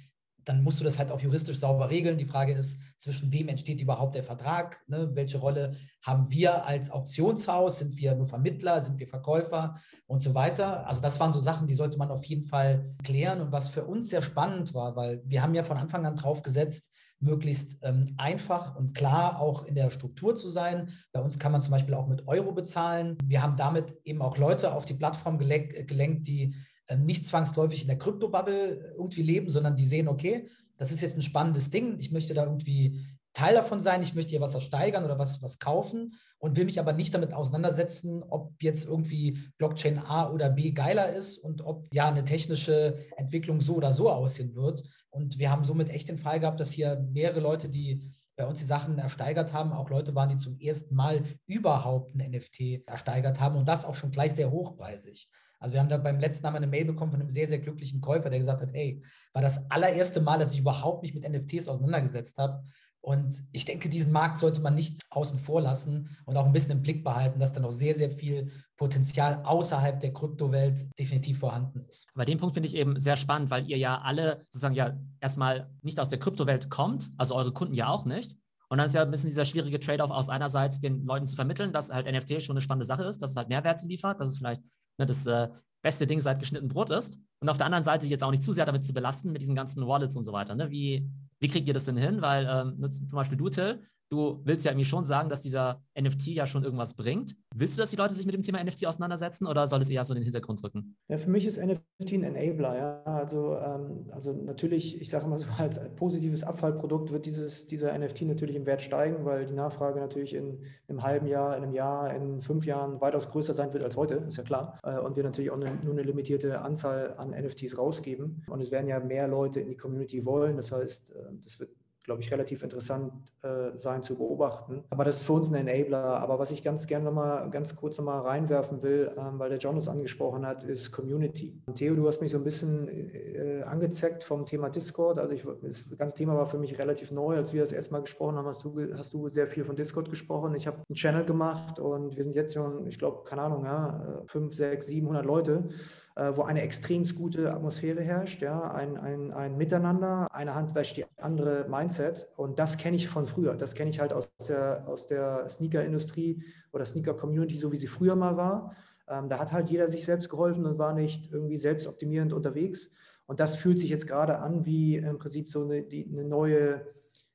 dann 0.45 0.63
musst 0.63 0.79
du 0.79 0.83
das 0.83 0.99
halt 0.99 1.11
auch 1.11 1.19
juristisch 1.19 1.59
sauber 1.59 1.89
regeln. 1.89 2.17
Die 2.17 2.25
Frage 2.25 2.53
ist, 2.53 2.79
zwischen 2.97 3.31
wem 3.31 3.47
entsteht 3.47 3.81
überhaupt 3.81 4.15
der 4.15 4.23
Vertrag? 4.23 4.81
Ne? 4.87 5.11
Welche 5.13 5.37
Rolle 5.37 5.75
haben 6.01 6.29
wir 6.31 6.65
als 6.65 6.91
Auktionshaus? 6.91 7.79
Sind 7.79 7.97
wir 7.97 8.15
nur 8.15 8.25
Vermittler? 8.25 8.81
Sind 8.81 8.99
wir 8.99 9.07
Verkäufer? 9.07 9.75
Und 10.07 10.21
so 10.21 10.33
weiter. 10.33 10.87
Also 10.87 11.01
das 11.01 11.19
waren 11.19 11.33
so 11.33 11.39
Sachen, 11.39 11.67
die 11.67 11.75
sollte 11.75 11.97
man 11.97 12.11
auf 12.11 12.25
jeden 12.25 12.45
Fall 12.45 12.95
klären. 13.03 13.41
Und 13.41 13.51
was 13.51 13.69
für 13.69 13.85
uns 13.85 14.09
sehr 14.09 14.21
spannend 14.21 14.73
war, 14.73 14.95
weil 14.95 15.21
wir 15.25 15.41
haben 15.41 15.53
ja 15.53 15.63
von 15.63 15.77
Anfang 15.77 16.05
an 16.05 16.15
drauf 16.15 16.43
gesetzt, 16.43 16.91
möglichst 17.23 17.79
ähm, 17.81 18.13
einfach 18.17 18.75
und 18.75 18.93
klar 18.93 19.39
auch 19.39 19.65
in 19.65 19.75
der 19.75 19.89
Struktur 19.89 20.35
zu 20.35 20.49
sein. 20.49 20.89
Bei 21.11 21.21
uns 21.21 21.39
kann 21.39 21.51
man 21.51 21.61
zum 21.61 21.71
Beispiel 21.71 21.93
auch 21.93 22.07
mit 22.07 22.27
Euro 22.27 22.51
bezahlen. 22.51 23.17
Wir 23.23 23.41
haben 23.41 23.57
damit 23.57 23.95
eben 24.03 24.21
auch 24.21 24.37
Leute 24.37 24.73
auf 24.73 24.85
die 24.85 24.93
Plattform 24.93 25.37
gelenkt, 25.37 26.27
die 26.27 26.55
nicht 26.97 27.25
zwangsläufig 27.25 27.81
in 27.81 27.87
der 27.87 27.97
Kryptobubble 27.97 28.93
irgendwie 28.97 29.23
leben, 29.23 29.49
sondern 29.49 29.75
die 29.75 29.85
sehen, 29.85 30.07
okay, 30.07 30.49
das 30.77 30.91
ist 30.91 31.01
jetzt 31.01 31.15
ein 31.15 31.21
spannendes 31.21 31.69
Ding, 31.69 31.97
ich 31.99 32.11
möchte 32.11 32.33
da 32.33 32.43
irgendwie 32.43 33.05
Teil 33.33 33.55
davon 33.55 33.81
sein, 33.81 34.03
ich 34.03 34.13
möchte 34.13 34.29
hier 34.29 34.41
was 34.41 34.53
ersteigern 34.53 35.03
oder 35.03 35.17
was, 35.17 35.41
was 35.41 35.57
kaufen 35.57 36.13
und 36.37 36.55
will 36.55 36.65
mich 36.65 36.79
aber 36.79 36.93
nicht 36.93 37.13
damit 37.13 37.33
auseinandersetzen, 37.33 38.21
ob 38.21 38.53
jetzt 38.61 38.85
irgendwie 38.85 39.39
Blockchain 39.57 39.97
A 39.97 40.29
oder 40.29 40.49
B 40.51 40.71
geiler 40.71 41.13
ist 41.13 41.39
und 41.39 41.61
ob 41.61 41.87
ja 41.93 42.07
eine 42.07 42.25
technische 42.25 42.99
Entwicklung 43.17 43.59
so 43.59 43.75
oder 43.75 43.91
so 43.91 44.11
aussehen 44.11 44.55
wird. 44.55 44.83
Und 45.09 45.39
wir 45.39 45.49
haben 45.49 45.65
somit 45.65 45.89
echt 45.89 46.09
den 46.09 46.19
Fall 46.19 46.39
gehabt, 46.39 46.59
dass 46.59 46.71
hier 46.71 47.07
mehrere 47.11 47.39
Leute, 47.39 47.69
die 47.69 48.13
bei 48.35 48.45
uns 48.45 48.59
die 48.59 48.65
Sachen 48.65 48.99
ersteigert 48.99 49.51
haben, 49.51 49.73
auch 49.73 49.89
Leute 49.89 50.13
waren, 50.13 50.29
die 50.29 50.37
zum 50.37 50.59
ersten 50.59 50.95
Mal 50.95 51.23
überhaupt 51.47 52.15
ein 52.15 52.31
NFT 52.31 52.87
ersteigert 52.87 53.39
haben 53.39 53.55
und 53.55 53.67
das 53.67 53.85
auch 53.85 53.95
schon 53.95 54.11
gleich 54.11 54.33
sehr 54.33 54.51
hochpreisig. 54.51 55.27
Also 55.63 55.75
wir 55.75 55.79
haben 55.79 55.87
da 55.87 55.95
beim 55.95 56.19
letzten 56.19 56.43
Mal 56.43 56.57
eine 56.57 56.67
Mail 56.67 56.83
bekommen 56.83 57.11
von 57.11 57.21
einem 57.21 57.29
sehr, 57.29 57.47
sehr 57.47 57.59
glücklichen 57.59 58.01
Käufer, 58.01 58.29
der 58.29 58.37
gesagt 58.37 58.61
hat, 58.61 58.73
hey, 58.73 59.01
war 59.31 59.41
das 59.41 59.71
allererste 59.71 60.19
Mal, 60.19 60.37
dass 60.37 60.51
ich 60.51 60.59
überhaupt 60.59 61.03
mich 61.03 61.15
mit 61.15 61.23
NFTs 61.23 61.69
auseinandergesetzt 61.69 62.37
habe. 62.37 62.63
Und 62.99 63.43
ich 63.53 63.63
denke, 63.63 63.87
diesen 63.87 64.11
Markt 64.11 64.39
sollte 64.39 64.59
man 64.59 64.75
nicht 64.75 64.99
außen 65.09 65.39
vor 65.39 65.61
lassen 65.61 66.09
und 66.25 66.35
auch 66.35 66.45
ein 66.45 66.51
bisschen 66.51 66.71
im 66.71 66.81
Blick 66.81 67.01
behalten, 67.01 67.39
dass 67.39 67.53
da 67.53 67.61
noch 67.61 67.71
sehr, 67.71 67.95
sehr 67.95 68.11
viel 68.11 68.51
Potenzial 68.75 69.41
außerhalb 69.45 70.01
der 70.01 70.11
Kryptowelt 70.11 70.85
definitiv 70.99 71.39
vorhanden 71.39 71.85
ist. 71.87 72.07
Bei 72.13 72.25
dem 72.25 72.39
Punkt 72.39 72.55
finde 72.55 72.67
ich 72.67 72.75
eben 72.75 72.99
sehr 72.99 73.15
spannend, 73.15 73.49
weil 73.49 73.65
ihr 73.69 73.77
ja 73.77 74.01
alle 74.01 74.39
sozusagen 74.49 74.75
ja 74.75 74.97
erstmal 75.21 75.69
nicht 75.81 75.97
aus 75.97 76.09
der 76.09 76.19
Kryptowelt 76.19 76.69
kommt, 76.69 77.09
also 77.17 77.35
eure 77.35 77.53
Kunden 77.53 77.73
ja 77.73 77.87
auch 77.87 78.03
nicht. 78.03 78.35
Und 78.73 78.79
dann 78.79 78.87
ist 78.87 78.95
ja 78.95 79.03
ein 79.03 79.11
bisschen 79.11 79.29
dieser 79.29 79.45
schwierige 79.45 79.79
Trade-off 79.79 80.09
aus 80.09 80.29
einerseits 80.29 80.79
den 80.79 81.05
Leuten 81.05 81.27
zu 81.27 81.35
vermitteln, 81.35 81.71
dass 81.71 81.91
halt 81.91 82.11
NFT 82.11 82.41
schon 82.41 82.55
eine 82.55 82.61
spannende 82.61 82.87
Sache 82.87 83.03
ist, 83.03 83.21
dass 83.21 83.29
es 83.29 83.37
halt 83.37 83.47
Mehrwerte 83.47 83.85
liefert, 83.85 84.19
dass 84.19 84.29
es 84.29 84.37
vielleicht 84.37 84.63
ne, 84.97 85.05
das 85.05 85.27
äh, 85.27 85.47
beste 85.83 86.07
Ding 86.07 86.19
seit 86.19 86.39
geschnitten 86.39 86.69
Brot 86.69 86.89
ist. 86.89 87.19
Und 87.39 87.49
auf 87.49 87.57
der 87.57 87.67
anderen 87.67 87.83
Seite 87.83 88.07
jetzt 88.07 88.23
auch 88.23 88.31
nicht 88.31 88.41
zu 88.41 88.51
sehr 88.51 88.65
damit 88.65 88.83
zu 88.83 88.91
belasten 88.91 89.31
mit 89.31 89.43
diesen 89.43 89.53
ganzen 89.53 89.85
Wallets 89.85 90.15
und 90.15 90.23
so 90.23 90.33
weiter. 90.33 90.55
Ne? 90.55 90.71
Wie, 90.71 91.07
wie 91.39 91.49
kriegt 91.49 91.67
ihr 91.67 91.75
das 91.75 91.85
denn 91.85 91.97
hin? 91.97 92.23
Weil 92.23 92.47
ähm, 92.49 92.79
ne, 92.79 92.89
zum 92.89 93.05
Beispiel 93.09 93.37
du, 93.37 93.47
Till, 93.49 93.79
du 94.09 94.41
willst 94.43 94.65
ja 94.65 94.71
irgendwie 94.71 94.85
schon 94.85 95.05
sagen, 95.05 95.29
dass 95.29 95.41
dieser 95.41 95.81
NFT 95.99 96.27
ja 96.27 96.45
schon 96.45 96.63
irgendwas 96.63 96.95
bringt. 96.95 97.35
Willst 97.55 97.77
du, 97.77 97.81
dass 97.81 97.89
die 97.89 97.95
Leute 97.95 98.13
sich 98.13 98.25
mit 98.25 98.35
dem 98.35 98.41
Thema 98.41 98.63
NFT 98.63 98.85
auseinandersetzen 98.85 99.47
oder 99.47 99.67
soll 99.67 99.81
es 99.81 99.89
eher 99.89 100.03
so 100.03 100.13
in 100.13 100.19
den 100.19 100.23
Hintergrund 100.23 100.63
rücken? 100.63 100.95
Ja, 101.07 101.17
für 101.17 101.29
mich 101.29 101.45
ist 101.45 101.63
NFT 101.63 102.13
ein 102.13 102.23
Enabler. 102.23 102.77
Ja. 102.77 103.03
Also, 103.03 103.57
ähm, 103.57 104.05
also 104.11 104.33
natürlich, 104.33 104.99
ich 105.01 105.09
sage 105.09 105.27
mal 105.27 105.39
so, 105.39 105.47
als 105.57 105.79
positives 105.95 106.43
Abfallprodukt 106.43 107.11
wird 107.11 107.25
dieses, 107.25 107.67
dieser 107.67 107.97
NFT 107.97 108.23
natürlich 108.23 108.55
im 108.55 108.65
Wert 108.65 108.81
steigen, 108.81 109.25
weil 109.25 109.45
die 109.45 109.53
Nachfrage 109.53 109.99
natürlich 109.99 110.33
in 110.33 110.63
einem 110.87 111.03
halben 111.03 111.27
Jahr, 111.27 111.57
in 111.57 111.63
einem 111.63 111.73
Jahr, 111.73 112.13
in 112.13 112.41
fünf 112.41 112.65
Jahren 112.65 113.01
weitaus 113.01 113.29
größer 113.29 113.53
sein 113.53 113.73
wird 113.73 113.83
als 113.83 113.97
heute, 113.97 114.15
ist 114.15 114.37
ja 114.37 114.43
klar. 114.43 114.77
Äh, 114.83 114.99
und 114.99 115.15
wir 115.15 115.23
natürlich 115.23 115.51
auch 115.51 115.59
eine, 115.59 115.75
nur 115.83 115.93
eine 115.93 116.03
limitierte 116.03 116.61
Anzahl 116.61 117.15
an 117.17 117.31
NFTs 117.31 117.77
rausgeben. 117.77 118.43
Und 118.47 118.61
es 118.61 118.71
werden 118.71 118.87
ja 118.87 118.99
mehr 118.99 119.27
Leute 119.27 119.59
in 119.59 119.69
die 119.69 119.77
Community 119.77 120.25
wollen. 120.25 120.57
Das 120.57 120.71
heißt, 120.71 121.11
äh, 121.11 121.23
das 121.43 121.59
wird 121.59 121.71
glaube 122.03 122.21
ich, 122.21 122.31
relativ 122.31 122.63
interessant 122.63 123.13
äh, 123.43 123.75
sein 123.75 124.03
zu 124.03 124.15
beobachten. 124.15 124.83
Aber 124.89 125.05
das 125.05 125.17
ist 125.17 125.23
für 125.23 125.33
uns 125.33 125.51
ein 125.51 125.67
Enabler. 125.67 126.03
Aber 126.19 126.37
was 126.37 126.51
ich 126.51 126.61
ganz 126.61 126.85
gerne 126.85 127.05
noch 127.05 127.13
mal 127.13 127.49
ganz 127.49 127.75
kurz 127.75 127.97
noch 127.97 128.05
mal 128.05 128.19
reinwerfen 128.19 128.83
will, 128.83 129.11
ähm, 129.17 129.39
weil 129.39 129.49
der 129.49 129.57
John 129.57 129.77
es 129.77 129.87
angesprochen 129.87 130.45
hat, 130.45 130.63
ist 130.65 130.91
Community. 130.91 131.61
Theo, 131.73 131.95
du 131.95 132.07
hast 132.07 132.21
mich 132.21 132.31
so 132.31 132.37
ein 132.37 132.43
bisschen 132.43 132.89
äh, 132.89 133.63
angezeckt 133.63 134.23
vom 134.23 134.45
Thema 134.45 134.69
Discord. 134.69 135.17
Also 135.17 135.33
ich, 135.33 135.45
das 135.61 135.97
ganze 135.97 136.15
Thema 136.15 136.35
war 136.35 136.45
für 136.45 136.57
mich 136.57 136.77
relativ 136.77 137.11
neu. 137.11 137.37
Als 137.37 137.53
wir 137.53 137.61
das 137.61 137.71
erste 137.71 137.93
Mal 137.93 138.01
gesprochen 138.01 138.35
haben, 138.35 138.47
hast 138.47 138.65
du, 138.65 138.77
hast 138.97 139.13
du 139.13 139.29
sehr 139.29 139.47
viel 139.47 139.63
von 139.63 139.77
Discord 139.77 140.09
gesprochen. 140.09 140.55
Ich 140.55 140.67
habe 140.67 140.77
einen 140.89 140.95
Channel 140.95 141.23
gemacht 141.23 141.79
und 141.79 142.17
wir 142.17 142.23
sind 142.23 142.35
jetzt 142.35 142.53
schon, 142.53 142.85
ich 142.87 142.99
glaube, 142.99 143.23
keine 143.23 143.43
Ahnung, 143.43 143.63
ja, 143.63 144.23
5, 144.27 144.53
6, 144.53 144.85
700 144.87 145.25
Leute. 145.25 145.69
Äh, 146.15 146.31
wo 146.35 146.43
eine 146.43 146.61
extrem 146.61 147.03
gute 147.15 147.51
Atmosphäre 147.51 148.01
herrscht, 148.01 148.41
ja, 148.41 148.71
ein, 148.71 148.97
ein, 148.97 149.31
ein 149.31 149.57
Miteinander, 149.57 150.27
eine 150.31 150.53
Hand 150.53 150.75
wäscht 150.75 150.97
die 150.97 151.05
andere 151.17 151.67
Mindset. 151.67 152.27
Und 152.37 152.59
das 152.59 152.77
kenne 152.77 152.97
ich 152.97 153.07
von 153.09 153.25
früher. 153.25 153.55
Das 153.55 153.73
kenne 153.73 153.89
ich 153.89 153.99
halt 153.99 154.13
aus 154.13 154.29
der, 154.47 154.83
aus 154.87 155.07
der 155.07 155.47
Sneaker-Industrie 155.49 156.43
oder 156.71 156.85
Sneaker-Community, 156.85 157.55
so 157.55 157.71
wie 157.71 157.77
sie 157.77 157.87
früher 157.87 158.15
mal 158.15 158.37
war. 158.37 158.75
Ähm, 159.07 159.27
da 159.27 159.39
hat 159.39 159.51
halt 159.51 159.69
jeder 159.69 159.87
sich 159.87 160.05
selbst 160.05 160.29
geholfen 160.29 160.65
und 160.65 160.77
war 160.77 160.93
nicht 160.93 161.31
irgendwie 161.31 161.57
selbstoptimierend 161.57 162.31
unterwegs. 162.31 162.91
Und 163.25 163.39
das 163.39 163.55
fühlt 163.55 163.79
sich 163.79 163.89
jetzt 163.89 164.07
gerade 164.07 164.39
an 164.39 164.65
wie 164.65 164.97
im 164.97 165.17
Prinzip 165.17 165.49
so 165.49 165.63
eine, 165.63 165.81
die, 165.81 166.07
eine 166.11 166.25
neue 166.25 166.85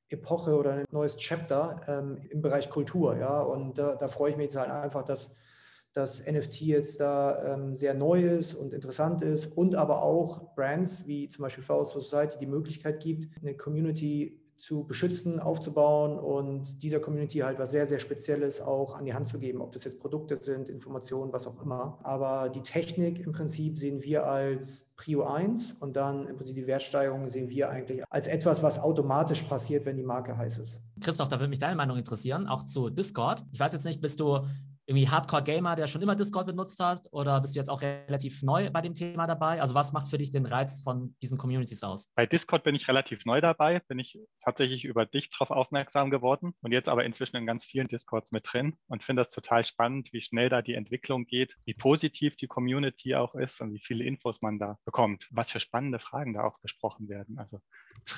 Epoche 0.08 0.56
oder 0.56 0.74
ein 0.74 0.84
neues 0.90 1.16
Chapter 1.16 1.80
ähm, 1.88 2.18
im 2.30 2.40
Bereich 2.40 2.70
Kultur. 2.70 3.16
Ja? 3.16 3.40
Und 3.40 3.78
da, 3.78 3.96
da 3.96 4.08
freue 4.08 4.30
ich 4.30 4.36
mich 4.36 4.44
jetzt 4.44 4.56
halt 4.56 4.70
einfach, 4.70 5.02
dass 5.02 5.34
dass 5.92 6.26
NFT 6.26 6.60
jetzt 6.60 7.00
da 7.00 7.54
ähm, 7.54 7.74
sehr 7.74 7.94
neu 7.94 8.22
ist 8.22 8.54
und 8.54 8.72
interessant 8.72 9.22
ist 9.22 9.46
und 9.56 9.74
aber 9.74 10.02
auch 10.02 10.54
Brands 10.54 11.06
wie 11.06 11.28
zum 11.28 11.42
Beispiel 11.42 11.64
Faust 11.64 11.92
Society 11.92 12.38
die 12.38 12.46
Möglichkeit 12.46 13.02
gibt, 13.02 13.28
eine 13.40 13.56
Community 13.56 14.38
zu 14.58 14.84
beschützen, 14.84 15.38
aufzubauen 15.38 16.18
und 16.18 16.82
dieser 16.82 16.98
Community 16.98 17.38
halt 17.38 17.58
was 17.58 17.70
sehr, 17.70 17.86
sehr 17.86 18.00
Spezielles 18.00 18.60
auch 18.60 18.96
an 18.96 19.04
die 19.04 19.14
Hand 19.14 19.26
zu 19.26 19.38
geben, 19.38 19.60
ob 19.60 19.72
das 19.72 19.84
jetzt 19.84 20.00
Produkte 20.00 20.36
sind, 20.36 20.68
Informationen, 20.68 21.32
was 21.32 21.46
auch 21.46 21.62
immer. 21.62 21.98
Aber 22.02 22.48
die 22.48 22.60
Technik 22.60 23.20
im 23.20 23.32
Prinzip 23.32 23.78
sehen 23.78 24.02
wir 24.02 24.26
als 24.26 24.94
Prio 24.96 25.22
1 25.24 25.74
und 25.74 25.94
dann 25.94 26.26
im 26.26 26.36
Prinzip 26.36 26.56
die 26.56 26.66
Wertsteigerung 26.66 27.28
sehen 27.28 27.48
wir 27.48 27.70
eigentlich 27.70 28.02
als 28.10 28.26
etwas, 28.26 28.62
was 28.62 28.80
automatisch 28.80 29.44
passiert, 29.44 29.86
wenn 29.86 29.96
die 29.96 30.02
Marke 30.02 30.36
heiß 30.36 30.58
ist. 30.58 30.82
Christoph, 31.00 31.28
da 31.28 31.38
würde 31.38 31.50
mich 31.50 31.60
deine 31.60 31.76
Meinung 31.76 31.96
interessieren, 31.96 32.48
auch 32.48 32.64
zu 32.64 32.90
Discord. 32.90 33.44
Ich 33.52 33.60
weiß 33.60 33.72
jetzt 33.72 33.84
nicht, 33.84 34.00
bist 34.00 34.18
du 34.18 34.40
irgendwie 34.88 35.08
Hardcore-Gamer, 35.08 35.76
der 35.76 35.86
schon 35.86 36.00
immer 36.00 36.16
Discord 36.16 36.46
benutzt 36.46 36.80
hast? 36.80 37.12
Oder 37.12 37.42
bist 37.42 37.54
du 37.54 37.58
jetzt 37.58 37.68
auch 37.68 37.82
relativ 37.82 38.42
neu 38.42 38.70
bei 38.70 38.80
dem 38.80 38.94
Thema 38.94 39.26
dabei? 39.26 39.60
Also 39.60 39.74
was 39.74 39.92
macht 39.92 40.08
für 40.08 40.16
dich 40.16 40.30
den 40.30 40.46
Reiz 40.46 40.80
von 40.80 41.14
diesen 41.20 41.36
Communities 41.36 41.82
aus? 41.82 42.10
Bei 42.14 42.24
Discord 42.24 42.64
bin 42.64 42.74
ich 42.74 42.88
relativ 42.88 43.26
neu 43.26 43.42
dabei, 43.42 43.80
bin 43.80 43.98
ich 43.98 44.18
tatsächlich 44.42 44.86
über 44.86 45.04
dich 45.04 45.28
darauf 45.28 45.50
aufmerksam 45.50 46.10
geworden 46.10 46.54
und 46.62 46.72
jetzt 46.72 46.88
aber 46.88 47.04
inzwischen 47.04 47.36
in 47.36 47.44
ganz 47.44 47.66
vielen 47.66 47.86
Discords 47.86 48.32
mit 48.32 48.50
drin 48.50 48.76
und 48.86 49.04
finde 49.04 49.20
das 49.20 49.28
total 49.28 49.62
spannend, 49.62 50.10
wie 50.14 50.22
schnell 50.22 50.48
da 50.48 50.62
die 50.62 50.74
Entwicklung 50.74 51.26
geht, 51.26 51.56
wie 51.66 51.74
positiv 51.74 52.36
die 52.36 52.46
Community 52.46 53.14
auch 53.14 53.34
ist 53.34 53.60
und 53.60 53.74
wie 53.74 53.82
viele 53.84 54.04
Infos 54.04 54.40
man 54.40 54.58
da 54.58 54.78
bekommt, 54.86 55.28
was 55.30 55.50
für 55.50 55.60
spannende 55.60 55.98
Fragen 55.98 56.32
da 56.32 56.44
auch 56.44 56.58
besprochen 56.60 57.10
werden. 57.10 57.38
Also 57.38 57.58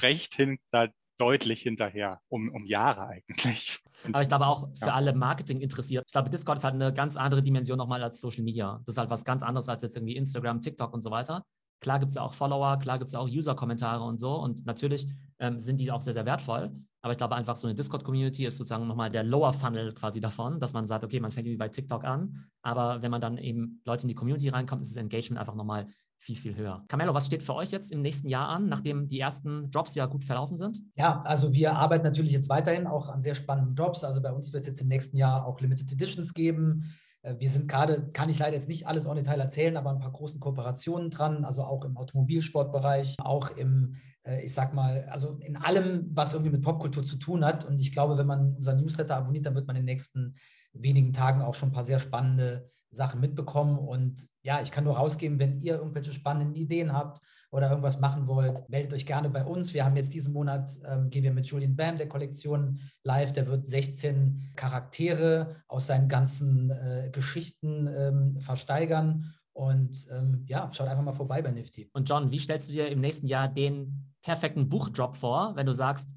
recht 0.03 0.35
hin 0.35 0.61
da 0.71 0.87
deutlich 1.21 1.63
hinterher, 1.63 2.21
um, 2.29 2.51
um 2.51 2.65
Jahre 2.65 3.07
eigentlich. 3.09 3.81
Und, 4.05 4.15
Aber 4.15 4.23
ich 4.23 4.29
glaube 4.29 4.47
auch 4.47 4.69
für 4.79 4.87
ja. 4.87 4.95
alle 4.95 5.13
Marketing 5.15 5.61
interessiert. 5.61 6.05
Ich 6.07 6.13
glaube, 6.13 6.31
Discord 6.31 6.59
ist 6.59 6.65
halt 6.65 6.75
eine 6.75 6.93
ganz 6.93 7.17
andere 7.17 7.43
Dimension 7.43 7.77
nochmal 7.77 8.03
als 8.03 8.21
Social 8.21 8.43
Media. 8.43 8.81
Das 8.87 8.95
ist 8.95 8.99
halt 8.99 9.11
was 9.11 9.25
ganz 9.25 9.43
anderes 9.43 9.69
als 9.69 9.83
jetzt 9.83 9.97
irgendwie 9.97 10.17
Instagram, 10.17 10.61
TikTok 10.61 10.95
und 10.95 11.03
so 11.03 11.11
weiter. 11.11 11.45
Klar 11.81 11.99
gibt 11.99 12.11
es 12.11 12.17
ja 12.17 12.23
auch 12.23 12.35
Follower, 12.35 12.79
klar 12.79 12.99
gibt 12.99 13.09
es 13.09 13.13
ja 13.13 13.21
auch 13.21 13.29
User-Kommentare 13.29 14.03
und 14.05 14.19
so. 14.19 14.35
Und 14.37 14.67
natürlich 14.67 15.07
ähm, 15.39 15.61
sind 15.61 15.79
die 15.79 15.91
auch 15.91 16.03
sehr, 16.03 16.13
sehr 16.13 16.27
wertvoll. 16.27 16.73
Aber 17.03 17.13
ich 17.13 17.19
glaube 17.19 17.35
einfach, 17.35 17.57
so 17.57 17.67
eine 17.67 17.75
Discord-Community 17.75 18.45
ist 18.45 18.57
sozusagen 18.59 18.87
nochmal 18.87 19.11
der 19.11 19.25
Lower 19.25 19.53
Funnel 19.53 19.95
quasi 19.95 20.21
davon, 20.21 20.61
dass 20.61 20.73
man 20.75 20.87
sagt, 20.87 21.03
okay, 21.03 21.19
man 21.21 21.31
fängt 21.31 21.47
irgendwie 21.47 21.59
bei 21.59 21.69
TikTok 21.69 22.05
an. 22.05 22.45
Aber 22.63 23.01
wenn 23.03 23.11
man 23.11 23.21
dann 23.21 23.39
eben 23.39 23.81
Leute 23.87 24.03
in 24.03 24.09
die 24.09 24.15
Community 24.15 24.49
reinkommt, 24.51 24.83
ist 24.83 24.97
das 24.97 25.03
Engagement 25.03 25.41
einfach 25.41 25.55
nochmal 25.55 25.87
viel, 26.19 26.37
viel 26.37 26.55
höher. 26.55 26.85
Camelo, 26.89 27.15
was 27.15 27.27
steht 27.27 27.43
für 27.43 27.55
euch 27.55 27.71
jetzt 27.71 27.91
im 27.91 28.03
nächsten 28.03 28.29
Jahr 28.29 28.49
an, 28.49 28.69
nachdem 28.69 29.09
die 29.09 29.19
ersten 29.19 29.71
Drops 29.71 29.95
ja 29.95 30.05
gut 30.05 30.25
verlaufen 30.25 30.59
sind? 30.59 30.83
Ja, 30.95 31.23
also 31.23 31.55
wir 31.55 31.75
arbeiten 31.75 32.05
natürlich 32.05 32.33
jetzt 32.33 32.51
weiterhin 32.51 32.87
auch 32.87 33.09
an 33.09 33.23
sehr 33.23 33.35
spannenden 33.35 33.75
Drops. 33.75 34.05
Also 34.05 34.21
bei 34.21 34.31
uns 34.31 34.53
wird 34.53 34.65
es 34.65 34.69
jetzt 34.69 34.83
im 34.83 34.89
nächsten 34.89 35.17
Jahr 35.17 35.47
auch 35.47 35.59
Limited 35.61 35.91
Editions 35.91 36.35
geben. 36.35 36.93
Äh, 37.23 37.37
wir 37.39 37.51
sind 37.51 37.69
gerade, 37.69 38.11
kann 38.13 38.29
ich 38.29 38.39
leider 38.39 38.55
jetzt 38.55 38.69
nicht 38.69 38.87
alles 38.87 39.05
en 39.05 39.17
Detail 39.17 39.41
erzählen, 39.41 39.77
aber 39.77 39.91
ein 39.91 39.99
paar 39.99 40.13
großen 40.13 40.41
Kooperationen 40.41 41.11
dran, 41.11 41.45
also 41.45 41.65
auch 41.65 41.85
im 41.85 41.97
Automobilsportbereich, 41.97 43.17
auch 43.21 43.51
im, 43.57 43.97
äh, 44.25 44.43
ich 44.43 44.55
sag 44.55 44.75
mal, 44.75 45.07
also 45.11 45.39
in 45.41 45.57
allem, 45.57 46.09
was 46.13 46.33
irgendwie 46.33 46.53
mit 46.53 46.63
Popkultur 46.63 47.03
zu 47.03 47.17
tun 47.17 47.45
hat. 47.45 47.65
Und 47.65 47.81
ich 47.81 47.93
glaube, 47.93 48.17
wenn 48.17 48.27
man 48.27 48.55
unseren 48.55 48.81
Newsletter 48.81 49.17
abonniert, 49.17 49.47
dann 49.47 49.55
wird 49.55 49.67
man 49.67 49.77
in 49.77 49.83
den 49.83 49.93
nächsten 49.93 50.35
wenigen 50.73 51.13
Tagen 51.13 51.43
auch 51.43 51.55
schon 51.55 51.71
ein 51.71 51.75
paar 51.75 51.85
sehr 51.85 51.99
spannende 51.99 52.71
Sachen 52.91 53.21
mitbekommen. 53.21 53.79
Und 53.79 54.27
ja, 54.43 54.61
ich 54.61 54.71
kann 54.71 54.85
nur 54.85 54.97
rausgeben, 54.97 55.39
wenn 55.39 55.57
ihr 55.57 55.77
irgendwelche 55.77 56.13
spannenden 56.13 56.55
Ideen 56.55 56.93
habt 56.93 57.21
oder 57.51 57.71
irgendwas 57.71 57.99
machen 57.99 58.27
wollt, 58.27 58.69
meldet 58.69 58.93
euch 58.93 59.07
gerne 59.07 59.29
bei 59.29 59.45
uns. 59.45 59.75
Wir 59.75 59.85
haben 59.85 59.97
jetzt 59.97 60.15
diesen 60.15 60.33
Monat, 60.33 60.71
ähm, 60.87 61.11
gehen 61.11 61.25
wir 61.25 61.33
mit 61.33 61.47
Julian 61.47 61.77
Bam 61.77 61.97
der 61.97 62.09
Kollektion 62.09 62.79
live. 63.03 63.33
Der 63.33 63.47
wird 63.49 63.67
16 63.67 64.53
Charaktere 64.55 65.57
aus 65.67 65.89
seinen 65.89 66.09
ganzen 66.09 66.71
äh, 66.71 67.11
Geschichten 67.13 67.89
ähm, 67.89 68.41
versteigern. 68.41 69.35
Und 69.53 70.07
ähm, 70.13 70.45
ja, 70.47 70.71
schaut 70.73 70.89
einfach 70.89 71.03
mal 71.03 71.13
vorbei 71.13 71.43
bei 71.43 71.51
Nifty. 71.51 71.91
Und 71.93 72.09
John, 72.09 72.31
wie 72.31 72.39
stellst 72.39 72.69
du 72.69 72.73
dir 72.73 72.89
im 72.89 73.01
nächsten 73.01 73.27
Jahr 73.27 73.49
den 73.49 74.15
perfekten 74.23 74.69
Buchdrop 74.69 75.17
vor, 75.17 75.57
wenn 75.57 75.67
du 75.67 75.73
sagst, 75.73 76.15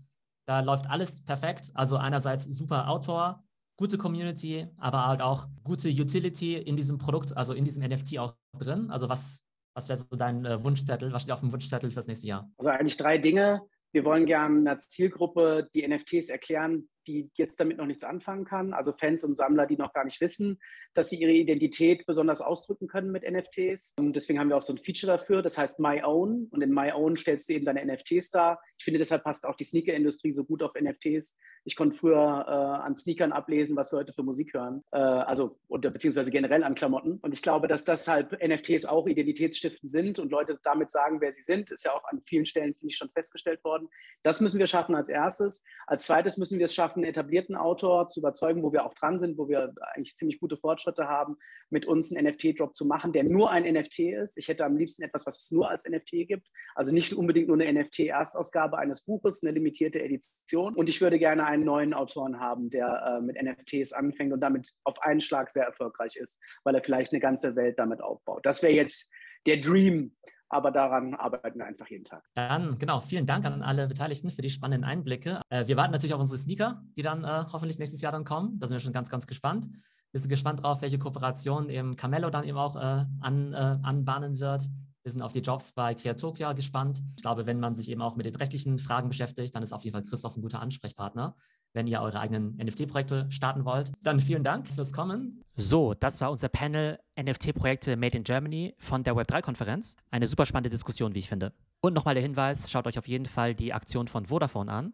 da 0.48 0.60
läuft 0.60 0.90
alles 0.90 1.24
perfekt? 1.24 1.72
Also 1.74 1.98
einerseits 1.98 2.46
super 2.46 2.90
Autor, 2.90 3.44
gute 3.78 3.98
Community, 3.98 4.68
aber 4.78 5.08
halt 5.08 5.22
auch 5.22 5.48
gute 5.64 5.90
Utility 5.90 6.56
in 6.56 6.78
diesem 6.78 7.00
Produkt, 7.00 7.36
also 7.36 7.54
in 7.54 7.66
diesem 7.66 7.84
NFT 7.84 8.20
auch 8.20 8.36
drin? 8.58 8.92
Also 8.92 9.10
was, 9.10 9.46
was 9.74 9.90
wäre 9.90 9.98
so 9.98 10.16
dein 10.16 10.46
äh, 10.46 10.64
Wunschzettel? 10.64 11.12
Was 11.12 11.24
steht 11.24 11.34
auf 11.34 11.40
dem 11.40 11.52
Wunschzettel 11.52 11.92
fürs 11.92 12.08
nächste 12.08 12.28
Jahr? 12.28 12.52
Also 12.58 12.70
eigentlich 12.70 12.98
drei 12.98 13.18
Dinge. 13.18 13.62
Wir 13.94 14.06
wollen 14.06 14.26
gerne 14.26 14.58
einer 14.58 14.80
Zielgruppe 14.80 15.70
die 15.76 15.88
NFTs 15.88 16.30
erklären, 16.30 16.90
die 17.06 17.30
jetzt 17.36 17.60
damit 17.60 17.78
noch 17.78 17.86
nichts 17.86 18.04
anfangen 18.04 18.44
kann. 18.44 18.74
Also 18.74 18.92
Fans 18.92 19.24
und 19.24 19.36
Sammler, 19.36 19.68
die 19.68 19.78
noch 19.78 19.94
gar 19.94 20.04
nicht 20.04 20.20
wissen, 20.20 20.60
dass 20.96 21.10
sie 21.10 21.18
ihre 21.18 21.32
Identität 21.32 22.06
besonders 22.08 22.42
ausdrücken 22.42 22.88
können 22.88 23.12
mit 23.12 23.24
NFTs. 23.24 23.94
Und 23.98 24.16
deswegen 24.16 24.40
haben 24.40 24.50
wir 24.50 24.58
auch 24.58 24.64
so 24.64 24.74
ein 24.74 24.80
Feature 24.80 25.12
dafür, 25.12 25.44
das 25.44 25.60
heißt 25.60 25.80
My 25.80 26.02
Own. 26.04 26.48
Und 26.50 26.64
in 26.64 26.74
My 26.74 26.92
Own 26.92 27.18
stellst 27.18 27.50
du 27.50 27.54
eben 27.54 27.66
deine 27.66 27.86
NFTs 27.86 28.32
dar. 28.32 28.60
Ich 28.80 28.84
finde, 28.84 28.98
deshalb 28.98 29.24
passt 29.24 29.46
auch 29.46 29.56
die 29.56 29.66
Sneaker-Industrie 29.66 30.32
so 30.32 30.44
gut 30.44 30.64
auf 30.64 30.72
NFTs. 30.74 31.38
Ich 31.66 31.76
konnte 31.76 31.96
früher 31.96 32.46
äh, 32.48 32.52
an 32.86 32.96
Sneakern 32.96 33.32
ablesen, 33.32 33.76
was 33.76 33.92
wir 33.94 34.00
heute 34.00 34.14
für 34.14 34.24
Musik 34.24 34.54
hören. 34.54 34.84
Äh, 34.92 34.98
also, 34.98 35.58
oder 35.68 35.92
beziehungsweise 35.92 36.30
generell 36.32 36.64
an 36.64 36.76
Klamotten. 36.76 37.20
Und 37.22 37.34
ich 37.34 37.42
glaube, 37.42 37.68
dass 37.68 37.86
deshalb 37.86 38.34
NFTs 38.46 38.86
auch 38.86 39.08
identitätsstiftend 39.08 39.90
sind 39.90 40.20
und 40.20 40.32
Leute 40.32 40.60
damit 40.64 40.92
sagen, 40.92 41.22
wer 41.22 41.32
sie 41.32 41.42
sind. 41.42 41.72
Ist 41.72 41.86
ja 41.86 41.94
auch 41.94 42.04
an 42.06 42.22
vielen 42.22 42.46
Stellen, 42.46 42.74
finde 42.74 42.92
ich, 42.92 42.98
schon 42.98 43.10
festgestellt 43.10 43.64
worden. 43.64 43.88
Das 44.24 44.42
müssen 44.42 44.60
wir 44.60 44.68
schaffen 44.68 44.96
als 44.96 45.10
erstes. 45.10 45.64
Als 45.88 46.04
zweites 46.04 46.38
müssen 46.38 46.60
wir 46.60 46.66
es 46.66 46.74
schaffen, 46.74 47.00
einen 47.00 47.10
etablierten 47.10 47.56
Autor 47.56 48.08
zu 48.08 48.20
überzeugen, 48.20 48.64
wo 48.64 48.74
wir 48.74 48.86
auch 48.86 48.94
dran 48.94 49.18
sind, 49.18 49.38
wo 49.38 49.48
wir 49.48 49.74
eigentlich 49.94 50.16
ziemlich 50.16 50.40
gute 50.40 50.58
Fortschritte 50.58 51.08
haben, 51.08 51.38
mit 51.70 51.86
uns 51.86 52.16
einen 52.16 52.28
NFT-Drop 52.28 52.76
zu 52.76 52.86
machen, 52.86 53.14
der 53.14 53.24
nur 53.24 53.52
ein 53.52 53.64
NFT 53.64 54.00
ist. 54.00 54.38
Ich 54.38 54.48
hätte 54.48 54.66
am 54.66 54.78
liebsten 54.78 55.04
etwas, 55.04 55.26
was 55.26 55.42
es 55.42 55.52
nur 55.52 55.70
als 55.70 55.88
NFT 55.88 56.28
gibt. 56.28 56.48
Also 56.76 56.94
nicht 56.94 57.14
unbedingt 57.14 57.48
nur 57.48 57.60
eine 57.60 57.82
NFT-Erstausgabe 57.82 58.78
eines 58.78 59.02
Buches, 59.02 59.44
eine 59.44 59.52
limitierte 59.52 60.02
Edition. 60.02 60.76
Und 60.76 60.88
ich 60.88 61.02
würde 61.02 61.20
gerne 61.20 61.46
einen 61.54 61.66
neuen 61.66 61.94
Autoren 61.94 62.40
haben, 62.40 62.70
der 62.70 63.04
äh, 63.06 63.22
mit 63.22 63.38
NFTs 63.42 63.94
anfängt 63.94 64.34
und 64.34 64.42
damit 64.42 64.74
auf 64.84 65.02
einen 65.02 65.22
Schlag 65.22 65.52
sehr 65.52 65.66
erfolgreich 65.66 66.16
ist, 66.16 66.40
weil 66.64 66.76
er 66.76 66.82
vielleicht 66.82 67.14
eine 67.14 67.22
ganze 67.22 67.56
Welt 67.56 67.78
damit 67.80 68.02
aufbaut. 68.02 68.46
Das 68.46 68.62
wäre 68.64 68.74
jetzt 68.74 69.12
der 69.46 69.58
Dream 69.58 70.16
aber 70.50 70.70
daran 70.70 71.16
arbeiten 71.16 71.58
wir 71.58 71.66
einfach 71.66 71.88
jeden 71.88 72.06
Tag. 72.06 72.24
Dann, 72.36 72.78
genau, 72.78 73.00
vielen 73.00 73.26
Dank 73.26 73.44
an 73.44 73.64
alle 73.64 73.88
Beteiligten 73.88 74.30
für 74.30 74.44
die 74.44 74.52
spannenden 74.52 74.88
Einblicke. 74.88 75.42
Äh, 75.50 75.66
wir 75.66 75.78
warten 75.78 75.92
natürlich 75.92 76.14
auf 76.14 76.22
unsere 76.22 76.38
Sneaker, 76.38 76.84
die 76.96 77.02
dann 77.02 77.24
äh, 77.24 77.46
hoffentlich 77.52 77.80
nächstes 77.80 78.02
Jahr 78.02 78.12
dann 78.12 78.24
kommen. 78.24 78.60
Da 78.60 78.68
sind 78.68 78.76
wir 78.76 78.80
schon 78.80 78.94
ganz, 78.94 79.10
ganz 79.10 79.26
gespannt. 79.26 79.68
Wir 80.12 80.20
sind 80.20 80.30
gespannt 80.30 80.62
drauf, 80.62 80.84
welche 80.84 81.00
Kooperation 81.00 81.70
eben 81.70 81.96
Camello 81.96 82.30
dann 82.30 82.44
eben 82.44 82.60
auch 82.60 82.76
äh, 82.76 83.06
an, 83.22 83.54
äh, 83.54 83.80
anbahnen 83.82 84.40
wird. 84.40 84.70
Wir 85.04 85.12
sind 85.12 85.22
auf 85.22 85.34
die 85.34 85.40
Jobs 85.40 85.74
bei 85.74 85.94
Creatokia 85.94 86.54
gespannt. 86.54 87.02
Ich 87.18 87.22
glaube, 87.22 87.46
wenn 87.46 87.60
man 87.60 87.76
sich 87.76 87.90
eben 87.90 88.02
auch 88.02 88.16
mit 88.16 88.26
den 88.26 88.36
rechtlichen 88.36 88.80
Fragen 88.80 89.10
beschäftigt, 89.10 89.54
dann 89.54 89.64
ist 89.64 89.74
auf 89.74 89.84
jeden 89.84 89.94
Fall 89.94 90.04
Christoph 90.04 90.36
ein 90.36 90.42
guter 90.42 90.62
Ansprechpartner 90.62 91.36
wenn 91.74 91.88
ihr 91.88 92.02
eure 92.02 92.20
eigenen 92.20 92.56
NFT-Projekte 92.58 93.28
starten 93.30 93.66
wollt. 93.66 93.92
Dann 94.04 94.20
vielen 94.20 94.44
Dank 94.44 94.68
fürs 94.68 94.94
Kommen. 94.94 95.44
So, 95.56 95.94
das 95.94 96.22
war 96.22 96.32
unser 96.32 96.50
Panel 96.50 97.00
NFT-Projekte 97.20 97.96
Made 97.98 98.18
in 98.18 98.24
Germany 98.24 98.76
von 98.78 99.04
der 99.04 99.16
Web3-Konferenz. 99.16 99.96
Eine 100.12 100.28
super 100.28 100.46
spannende 100.46 100.70
Diskussion, 100.70 101.14
wie 101.16 101.20
ich 101.20 101.30
finde. 101.30 101.54
Und 101.82 101.94
nochmal 101.94 102.14
der 102.14 102.24
Hinweis, 102.24 102.72
schaut 102.72 102.88
euch 102.88 102.98
auf 102.98 103.08
jeden 103.08 103.26
Fall 103.26 103.56
die 103.56 103.74
Aktion 103.74 104.08
von 104.08 104.28
Vodafone 104.28 104.72
an, 104.72 104.94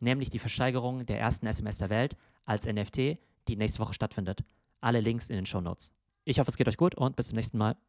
nämlich 0.00 0.30
die 0.30 0.38
Versteigerung 0.38 1.04
der 1.06 1.18
ersten 1.18 1.46
SMS 1.46 1.78
der 1.78 1.90
Welt 1.90 2.16
als 2.44 2.66
NFT, 2.66 3.18
die 3.48 3.56
nächste 3.56 3.80
Woche 3.80 3.94
stattfindet. 3.94 4.44
Alle 4.80 5.00
Links 5.00 5.30
in 5.30 5.36
den 5.36 5.46
Show 5.46 5.60
Notes. 5.60 5.92
Ich 6.24 6.38
hoffe, 6.38 6.50
es 6.50 6.56
geht 6.56 6.68
euch 6.68 6.76
gut 6.76 6.94
und 6.94 7.16
bis 7.16 7.28
zum 7.28 7.36
nächsten 7.36 7.58
Mal. 7.58 7.76